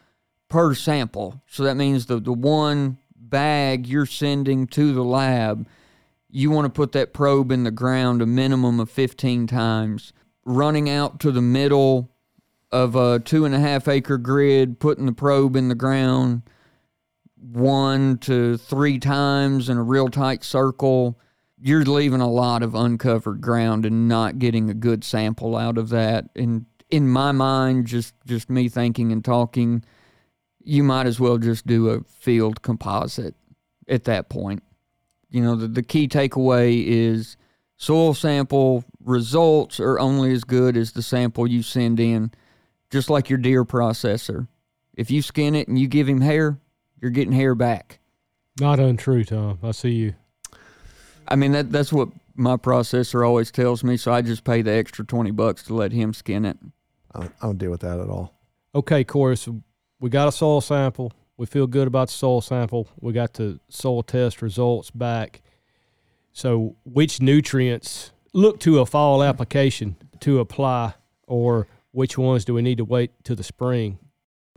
per 0.49 0.75
sample. 0.75 1.41
So 1.47 1.63
that 1.65 1.77
means 1.77 2.07
the, 2.07 2.19
the 2.19 2.33
one 2.33 2.99
bag 3.15 3.87
you're 3.87 4.07
sending 4.07 4.67
to 4.69 4.93
the 4.93 5.03
lab, 5.03 5.67
you 6.29 6.51
want 6.51 6.67
to 6.67 6.71
put 6.71 6.93
that 6.93 7.13
probe 7.13 7.51
in 7.51 7.65
the 7.65 7.71
ground 7.71 8.23
a 8.23 8.27
minimum 8.27 8.81
of 8.81 8.91
15 8.91 9.47
times. 9.47 10.13
Running 10.45 10.91
out 10.91 11.21
to 11.21 11.31
the 11.31 11.43
middle 11.43 12.11
of 12.71 12.97
a 12.97 13.21
two 13.21 13.45
and 13.45 13.55
a 13.55 13.61
half 13.61 13.87
acre 13.87 14.19
grid, 14.19 14.81
putting 14.81 15.07
the 15.07 15.13
probe 15.13 15.57
in 15.57 15.69
the 15.69 15.75
ground 15.75 16.43
one 17.43 18.19
to 18.19 18.57
three 18.57 18.99
times 18.99 19.69
in 19.69 19.77
a 19.77 19.83
real 19.83 20.09
tight 20.09 20.45
circle, 20.45 21.19
you're 21.61 21.85
leaving 21.85 22.21
a 22.21 22.31
lot 22.31 22.63
of 22.63 22.75
uncovered 22.75 23.41
ground 23.41 23.85
and 23.85 24.09
not 24.09 24.39
getting 24.39 24.71
a 24.71 24.75
good 24.75 25.05
sample 25.05 25.57
out 25.57 25.77
of 25.77 25.89
that. 25.91 26.29
And 26.37 26.67
in 26.91 27.09
my 27.09 27.33
mind, 27.33 27.87
just 27.87 28.15
just 28.27 28.49
me 28.49 28.69
thinking 28.69 29.13
and 29.13 29.25
talking, 29.25 29.85
you 30.63 30.83
might 30.83 31.07
as 31.07 31.19
well 31.19 31.39
just 31.39 31.67
do 31.67 31.89
a 31.89 32.01
field 32.05 32.63
composite 32.63 33.35
at 33.89 34.05
that 34.05 34.29
point. 34.29 34.63
You 35.31 35.43
know, 35.43 35.57
the, 35.57 35.69
the 35.69 35.83
key 35.83 36.09
takeaway 36.09 36.85
is 36.85 37.37
soil 37.77 38.15
sample 38.15 38.85
results 39.05 39.81
are 39.81 39.99
only 39.99 40.33
as 40.33 40.45
good 40.45 40.77
as 40.77 40.93
the 40.93 41.03
sample 41.03 41.47
you 41.47 41.63
send 41.63 42.01
in, 42.01 42.31
just 42.91 43.11
like 43.11 43.29
your 43.29 43.39
deer 43.39 43.65
processor. 43.65 44.49
If 44.95 45.11
you 45.11 45.23
skin 45.23 45.55
it 45.55 45.69
and 45.69 45.79
you 45.79 45.89
give 45.89 46.09
him 46.09 46.21
hair, 46.21 46.59
you're 47.01 47.11
getting 47.11 47.33
hair 47.33 47.55
back. 47.55 47.99
Not 48.61 48.79
untrue, 48.79 49.25
Tom. 49.25 49.59
I 49.63 49.71
see 49.71 49.93
you. 49.93 50.15
I 51.29 51.37
mean 51.37 51.53
that 51.53 51.73
that's 51.73 51.93
what 51.93 52.09
my 52.35 52.57
processor 52.57 53.27
always 53.27 53.51
tells 53.51 53.83
me, 53.83 53.97
so 53.97 54.13
I 54.13 54.23
just 54.23 54.45
pay 54.45 54.63
the 54.63 54.73
extra 54.73 55.05
twenty 55.05 55.31
bucks 55.31 55.63
to 55.65 55.75
let 55.75 55.93
him 55.93 56.13
skin 56.13 56.45
it. 56.45 56.59
I 57.15 57.21
don't, 57.21 57.33
I 57.41 57.47
don't 57.47 57.59
deal 57.59 57.71
with 57.71 57.81
that 57.81 58.01
at 58.01 58.09
all. 58.09 58.35
Okay, 58.75 59.05
Corey. 59.05 59.37
So 59.37 59.63
we 60.01 60.11
got 60.11 60.29
a 60.29 60.33
soil 60.33 60.61
sample. 60.61 61.13
We 61.37 61.47
feel 61.47 61.67
good 61.67 61.87
about 61.87 62.09
the 62.09 62.15
soil 62.15 62.41
sample. 62.41 62.89
We 63.01 63.13
got 63.13 63.35
the 63.35 63.59
soil 63.69 64.03
test 64.03 64.43
results 64.43 64.91
back. 64.91 65.43
So, 66.33 66.77
which 66.85 67.21
nutrients 67.21 68.13
look 68.33 68.61
to 68.61 68.81
a 68.81 68.87
fall 68.87 69.23
application 69.23 69.97
to 70.21 70.41
apply, 70.41 70.95
or 71.27 71.67
which 71.91 72.17
ones 72.17 72.45
do 72.45 72.55
we 72.55 72.63
need 72.63 72.79
to 72.79 72.85
wait 72.85 73.11
to 73.25 73.35
the 73.35 73.43
spring? 73.43 73.99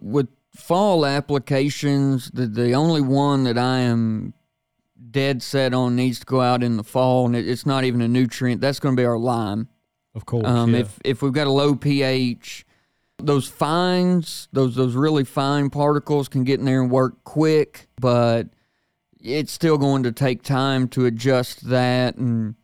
With 0.01 0.27
fall 0.55 1.05
applications, 1.05 2.31
the 2.31 2.47
the 2.47 2.73
only 2.73 3.01
one 3.01 3.43
that 3.43 3.57
I 3.57 3.79
am 3.79 4.33
dead 5.11 5.41
set 5.41 5.73
on 5.73 5.95
needs 5.95 6.19
to 6.19 6.25
go 6.25 6.41
out 6.41 6.63
in 6.63 6.77
the 6.77 6.83
fall, 6.83 7.25
and 7.25 7.35
it, 7.35 7.47
it's 7.47 7.65
not 7.65 7.83
even 7.83 8.01
a 8.01 8.07
nutrient. 8.07 8.61
That's 8.61 8.79
going 8.79 8.95
to 8.95 8.99
be 8.99 9.05
our 9.05 9.17
lime. 9.17 9.69
Of 10.13 10.25
course. 10.25 10.45
Um, 10.45 10.73
yeah. 10.73 10.81
If 10.81 10.99
if 11.03 11.21
we've 11.21 11.33
got 11.33 11.47
a 11.47 11.51
low 11.51 11.75
pH, 11.75 12.65
those 13.17 13.47
fines, 13.47 14.47
those 14.53 14.75
those 14.75 14.95
really 14.95 15.23
fine 15.23 15.69
particles 15.69 16.27
can 16.27 16.43
get 16.43 16.59
in 16.59 16.65
there 16.65 16.81
and 16.81 16.91
work 16.91 17.23
quick, 17.23 17.87
but 17.99 18.47
it's 19.19 19.51
still 19.51 19.77
going 19.77 20.03
to 20.03 20.11
take 20.11 20.43
time 20.43 20.87
to 20.89 21.05
adjust 21.05 21.69
that. 21.69 22.15
And 22.15 22.55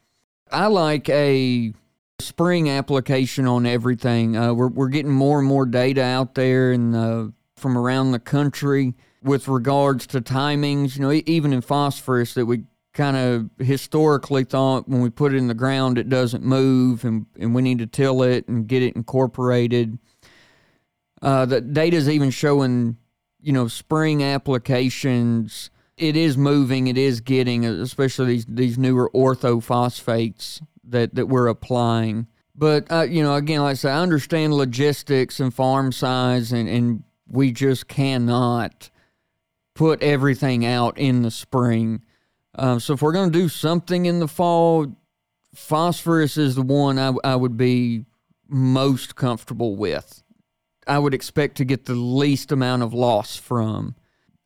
I 0.51 0.67
like 0.67 1.09
a 1.09 1.73
spring 2.19 2.69
application 2.69 3.47
on 3.47 3.65
everything. 3.65 4.37
Uh, 4.37 4.53
we're 4.53 4.67
we're 4.67 4.89
getting 4.89 5.11
more 5.11 5.39
and 5.39 5.47
more 5.47 5.65
data 5.65 6.03
out 6.03 6.35
there 6.35 6.71
and 6.71 6.95
uh, 6.95 7.27
from 7.55 7.77
around 7.77 8.11
the 8.11 8.19
country 8.19 8.93
with 9.23 9.47
regards 9.47 10.07
to 10.07 10.21
timings. 10.21 10.95
You 10.95 11.01
know, 11.01 11.21
even 11.25 11.53
in 11.53 11.61
phosphorus 11.61 12.33
that 12.35 12.45
we 12.45 12.63
kind 12.93 13.15
of 13.15 13.49
historically 13.65 14.43
thought 14.43 14.87
when 14.87 15.01
we 15.01 15.09
put 15.09 15.33
it 15.33 15.37
in 15.37 15.47
the 15.47 15.53
ground 15.53 15.97
it 15.97 16.09
doesn't 16.09 16.43
move 16.43 17.05
and, 17.05 17.25
and 17.39 17.55
we 17.55 17.61
need 17.61 17.79
to 17.79 17.87
till 17.87 18.21
it 18.21 18.45
and 18.47 18.67
get 18.67 18.83
it 18.83 18.95
incorporated. 18.95 19.97
Uh, 21.21 21.45
the 21.45 21.61
data 21.61 21.95
is 21.95 22.09
even 22.09 22.29
showing, 22.31 22.97
you 23.41 23.53
know, 23.53 23.67
spring 23.67 24.23
applications. 24.23 25.70
It 25.97 26.15
is 26.15 26.37
moving. 26.37 26.87
It 26.87 26.97
is 26.97 27.21
getting, 27.21 27.65
especially 27.65 28.27
these 28.27 28.45
these 28.45 28.77
newer 28.77 29.09
orthophosphates 29.13 30.61
that 30.85 31.15
that 31.15 31.27
we're 31.27 31.47
applying. 31.47 32.27
But 32.55 32.91
uh, 32.91 33.03
you 33.03 33.23
know, 33.23 33.35
again, 33.35 33.61
like 33.61 33.71
I 33.71 33.75
say, 33.75 33.91
I 33.91 34.01
understand 34.01 34.53
logistics 34.53 35.39
and 35.39 35.53
farm 35.53 35.91
size, 35.91 36.51
and 36.51 36.67
and 36.67 37.03
we 37.27 37.51
just 37.51 37.87
cannot 37.87 38.89
put 39.73 40.01
everything 40.03 40.65
out 40.65 40.97
in 40.97 41.21
the 41.21 41.31
spring. 41.31 42.01
Um, 42.55 42.79
so 42.79 42.93
if 42.93 43.01
we're 43.01 43.13
going 43.13 43.31
to 43.31 43.39
do 43.39 43.47
something 43.47 44.05
in 44.05 44.19
the 44.19 44.27
fall, 44.27 44.95
phosphorus 45.55 46.37
is 46.37 46.55
the 46.55 46.61
one 46.61 46.99
I, 46.99 47.13
I 47.23 47.35
would 47.35 47.55
be 47.55 48.05
most 48.47 49.15
comfortable 49.15 49.75
with. 49.75 50.21
I 50.85 50.99
would 50.99 51.13
expect 51.13 51.57
to 51.57 51.65
get 51.65 51.85
the 51.85 51.93
least 51.93 52.51
amount 52.51 52.83
of 52.83 52.93
loss 52.93 53.37
from 53.37 53.95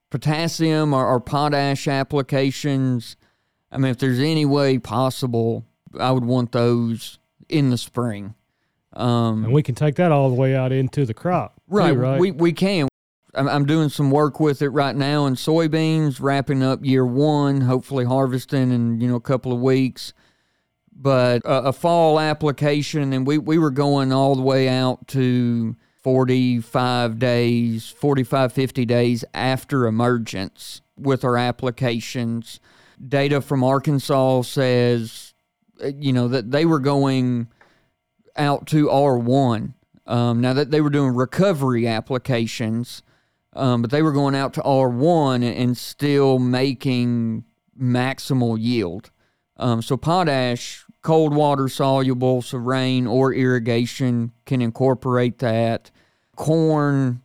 potassium 0.10 0.94
or, 0.94 1.06
or 1.06 1.20
potash 1.20 1.88
applications. 1.88 3.18
I 3.72 3.78
mean, 3.78 3.92
if 3.92 3.98
there's 3.98 4.20
any 4.20 4.46
way 4.46 4.78
possible, 4.78 5.66
I 6.00 6.12
would 6.12 6.26
want 6.26 6.52
those 6.52 7.20
in 7.50 7.70
the 7.70 7.78
spring. 7.78 8.36
Um, 8.94 9.46
and 9.46 9.54
we 9.54 9.64
can 9.64 9.76
take 9.76 9.96
that 9.96 10.12
all 10.12 10.30
the 10.30 10.36
way 10.36 10.56
out 10.56 10.72
into 10.72 11.06
the 11.06 11.14
crop. 11.14 11.56
too, 11.56 11.62
Right, 11.76 11.92
right. 11.92 12.20
We 12.20 12.32
we 12.32 12.54
can. 12.54 12.88
I'm, 13.34 13.50
I'm 13.50 13.66
doing 13.66 13.90
some 13.90 14.12
work 14.12 14.40
with 14.40 14.62
it 14.62 14.70
right 14.70 14.96
now 14.96 15.26
in 15.26 15.36
soybeans, 15.36 16.22
wrapping 16.22 16.64
up 16.64 16.86
year 16.86 17.06
one, 17.06 17.62
hopefully 17.62 18.06
harvesting 18.06 18.72
in 18.72 19.02
you 19.02 19.08
know 19.08 19.16
a 19.16 19.22
couple 19.22 19.52
of 19.52 19.60
weeks. 19.60 20.14
But 20.98 21.42
a, 21.44 21.66
a 21.66 21.74
fall 21.74 22.20
application, 22.20 23.12
and 23.12 23.28
we 23.28 23.38
we 23.38 23.58
were 23.58 23.72
going 23.72 24.14
all 24.14 24.36
the 24.36 24.42
way 24.42 24.70
out 24.70 25.08
to 25.10 25.76
45 26.06 27.18
days, 27.18 27.90
45 27.90 28.54
50 28.54 28.86
days 28.86 29.26
after 29.34 29.88
emergence 29.88 30.84
with 30.96 31.24
our 31.26 31.36
applications. 31.36 32.60
Data 33.08 33.42
from 33.42 33.64
Arkansas 33.64 34.44
says, 34.44 35.34
uh, 35.84 35.88
you 35.98 36.14
know, 36.14 36.28
that 36.28 36.52
they 36.52 36.64
were 36.64 36.78
going 36.78 37.48
out 38.36 38.68
to 38.68 38.86
R1. 38.86 39.74
Um, 40.06 40.42
now 40.42 40.54
that 40.54 40.70
they 40.70 40.80
were 40.80 40.92
doing 40.92 41.16
recovery 41.16 41.88
applications, 41.88 43.02
um, 43.54 43.82
but 43.82 43.90
they 43.90 44.04
were 44.04 44.12
going 44.14 44.36
out 44.36 44.54
to 44.54 44.62
R1 44.62 45.38
and, 45.38 45.46
and 45.46 45.76
still 45.76 46.38
making 46.38 47.46
maximal 47.76 48.58
yield. 48.60 49.10
Um, 49.58 49.82
so 49.82 49.98
potash, 49.98 50.85
cold 51.06 51.36
water 51.36 51.70
soluble, 51.70 52.42
so 52.42 52.58
rain 52.58 53.06
or 53.06 53.32
irrigation 53.32 54.32
can 54.48 54.60
incorporate 54.60 55.38
that. 55.38 55.92
Corn, 56.36 57.22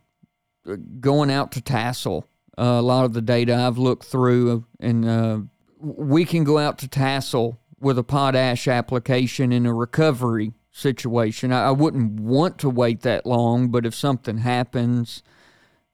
uh, 0.69 0.75
going 0.99 1.31
out 1.31 1.51
to 1.53 1.61
tassel. 1.61 2.27
Uh, 2.55 2.77
a 2.77 2.81
lot 2.81 3.05
of 3.05 3.13
the 3.13 3.23
data 3.23 3.55
I've 3.55 3.79
looked 3.79 4.05
through, 4.05 4.65
and 4.79 5.03
uh, 5.03 5.39
we 5.79 6.25
can 6.25 6.43
go 6.43 6.59
out 6.59 6.77
to 6.77 6.87
tassel 6.87 7.59
with 7.79 7.97
a 7.97 8.03
potash 8.03 8.67
application 8.67 9.51
in 9.51 9.65
a 9.65 9.73
recovery 9.73 10.53
situation. 10.71 11.51
I, 11.51 11.69
I 11.69 11.71
wouldn't 11.71 12.19
want 12.19 12.59
to 12.59 12.69
wait 12.69 13.01
that 13.01 13.25
long, 13.25 13.69
but 13.69 13.87
if 13.87 13.95
something 13.95 14.37
happens, 14.37 15.23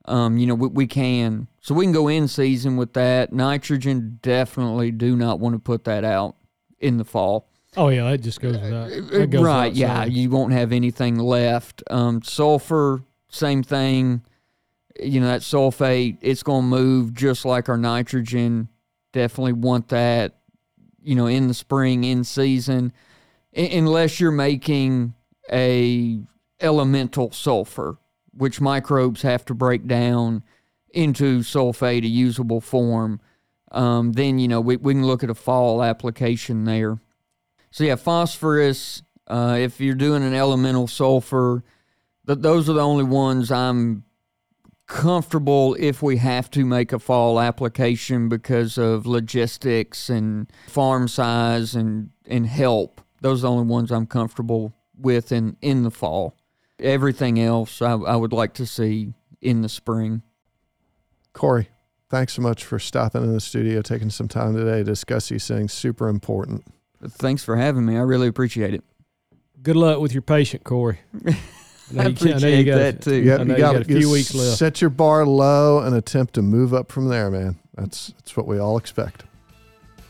um, 0.04 0.38
you 0.38 0.46
know, 0.46 0.56
we, 0.56 0.68
we 0.68 0.88
can. 0.88 1.48
So 1.62 1.74
we 1.74 1.86
can 1.86 1.94
go 1.94 2.10
in 2.10 2.28
season 2.28 2.76
with 2.76 2.92
that. 2.94 3.32
Nitrogen, 3.32 4.20
definitely 4.22 4.92
do 4.92 5.16
not 5.16 5.40
want 5.40 5.56
to 5.56 5.60
put 5.60 5.86
that 5.86 6.04
out 6.04 6.36
in 6.80 6.98
the 6.98 7.06
fall. 7.06 7.48
Oh 7.76 7.90
yeah, 7.90 8.10
that 8.10 8.20
just 8.20 8.40
goes 8.40 8.58
without. 8.58 8.90
That 8.90 9.30
goes 9.30 9.44
right, 9.44 9.74
without 9.74 9.76
yeah. 9.76 10.06
You 10.06 10.30
won't 10.30 10.54
have 10.54 10.72
anything 10.72 11.18
left. 11.18 11.84
Um, 11.90 12.22
sulfur, 12.24 13.04
same 13.30 13.64
thing. 13.64 14.24
You 15.00 15.20
know, 15.20 15.28
that 15.28 15.42
sulfate, 15.42 16.18
it's 16.22 16.42
going 16.44 16.64
to 16.64 16.68
move 16.68 17.14
just 17.14 17.46
like 17.46 17.70
our 17.70 17.78
nitrogen. 17.78 18.70
Definitely 19.14 19.54
want 19.54 19.90
that, 19.90 20.38
you 21.02 21.16
know, 21.16 21.28
in 21.28 21.48
the 21.48 21.54
spring, 21.54 22.04
in 22.04 22.24
season, 22.24 22.92
I- 23.56 23.62
unless 23.74 24.20
you're 24.20 24.32
making 24.32 25.14
a 25.52 26.20
elemental 26.60 27.32
sulfur, 27.32 27.98
which 28.34 28.60
microbes 28.60 29.22
have 29.22 29.46
to 29.46 29.54
break 29.54 29.88
down 29.88 30.44
into 30.90 31.40
sulfate, 31.40 32.04
a 32.04 32.08
usable 32.08 32.62
form. 32.62 33.22
Um, 33.72 34.14
then, 34.14 34.40
you 34.40 34.48
know, 34.48 34.62
we, 34.62 34.78
we 34.78 34.94
can 34.94 35.06
look 35.06 35.24
at 35.24 35.30
a 35.30 35.36
fall 35.36 35.84
application 35.84 36.64
there. 36.64 37.00
So 37.72 37.84
yeah, 37.84 37.96
phosphorus. 37.96 39.04
Uh, 39.28 39.58
if 39.60 39.82
you're 39.82 39.96
doing 39.96 40.24
an 40.24 40.34
elemental 40.34 40.88
sulfur, 40.88 41.64
th- 42.26 42.40
those 42.40 42.70
are 42.70 42.74
the 42.74 42.82
only 42.82 43.04
ones 43.04 43.52
I'm 43.52 44.06
comfortable 44.88 45.76
if 45.80 46.02
we 46.02 46.18
have 46.18 46.50
to 46.50 46.66
make 46.66 46.94
a 46.94 47.00
fall 47.00 47.40
application 47.40 48.30
because 48.30 48.78
of 48.78 49.06
logistics 49.06 50.10
and 50.10 50.52
farm 50.68 51.08
size 51.08 51.76
and 51.76 52.10
and 52.26 52.48
help. 52.48 53.02
Those 53.22 53.40
are 53.40 53.48
the 53.48 53.52
only 53.52 53.66
ones 53.66 53.92
I'm 53.92 54.08
comfortable 54.08 54.74
with 54.98 55.32
in 55.32 55.58
in 55.62 55.84
the 55.84 55.92
fall. 55.92 56.38
Everything 56.80 57.40
else 57.40 57.82
I, 57.82 57.94
I 57.94 58.16
would 58.16 58.34
like 58.34 58.54
to 58.56 58.66
see 58.66 59.14
in 59.42 59.62
the 59.62 59.70
spring. 59.70 60.22
Corey, 61.34 61.70
thanks 62.10 62.34
so 62.34 62.42
much 62.42 62.64
for 62.64 62.80
stopping 62.80 63.24
in 63.24 63.34
the 63.34 63.42
studio, 63.42 63.82
taking 63.82 64.10
some 64.10 64.28
time 64.28 64.56
today 64.56 64.78
to 64.78 64.84
discuss 64.84 65.30
these 65.30 65.48
things. 65.48 65.74
Super 65.74 66.08
important. 66.08 66.64
Thanks 67.04 67.44
for 67.44 67.56
having 67.56 67.86
me. 67.86 67.98
I 67.98 68.02
really 68.02 68.28
appreciate 68.28 68.74
it. 68.74 68.84
Good 69.62 69.76
luck 69.76 70.00
with 70.00 70.14
your 70.14 70.22
patient, 70.22 70.64
Corey. 70.64 71.00
I, 71.26 71.30
know 71.92 72.04
you- 72.04 72.10
appreciate 72.10 72.42
know 72.42 72.48
you 72.48 72.64
gotta- 72.66 72.80
that 72.80 73.02
too. 73.02 73.16
Yep, 73.16 73.40
I 73.40 73.44
know 73.44 73.54
you 73.54 73.58
you 73.58 73.58
got 73.66 73.74
got 73.74 73.82
a 73.84 73.86
few 73.86 74.10
weeks 74.12 74.34
left. 74.34 74.58
Set 74.58 74.82
your 74.82 74.90
bar 74.90 75.26
low 75.26 75.80
and 75.80 75.96
attempt 75.96 76.34
to 76.36 76.42
move 76.42 76.74
up 76.74 76.92
from 76.92 77.08
there, 77.08 77.30
man. 77.32 77.58
That's 77.76 78.08
that's 78.18 78.36
what 78.36 78.48
we 78.48 78.60
all 78.60 78.78
expect. 78.78 79.24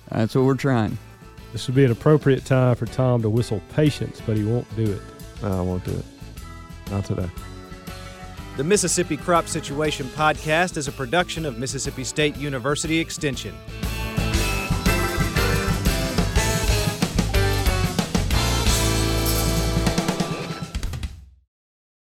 That's 0.10 0.34
what 0.36 0.45
we're 0.45 0.56
trying. 0.56 0.97
This 1.54 1.67
would 1.67 1.76
be 1.76 1.86
an 1.86 1.91
appropriate 1.91 2.45
time 2.45 2.76
for 2.76 2.86
Tom 2.86 3.21
to 3.21 3.30
whistle 3.30 3.62
patience, 3.73 4.21
but 4.26 4.38
he 4.38 4.43
won't 4.43 4.73
do 4.76 4.84
it. 4.91 5.02
No, 5.41 5.60
I 5.60 5.62
won't 5.62 5.84
do 5.84 5.91
it. 5.91 6.06
Not 6.91 7.06
today. 7.06 7.30
The 8.58 8.63
Mississippi 8.63 9.17
Crop 9.17 9.47
Situation 9.47 10.08
Podcast 10.08 10.78
is 10.78 10.88
a 10.88 10.91
production 10.91 11.45
of 11.45 11.58
Mississippi 11.60 12.04
State 12.04 12.38
University 12.38 12.97
Extension. 13.00 13.56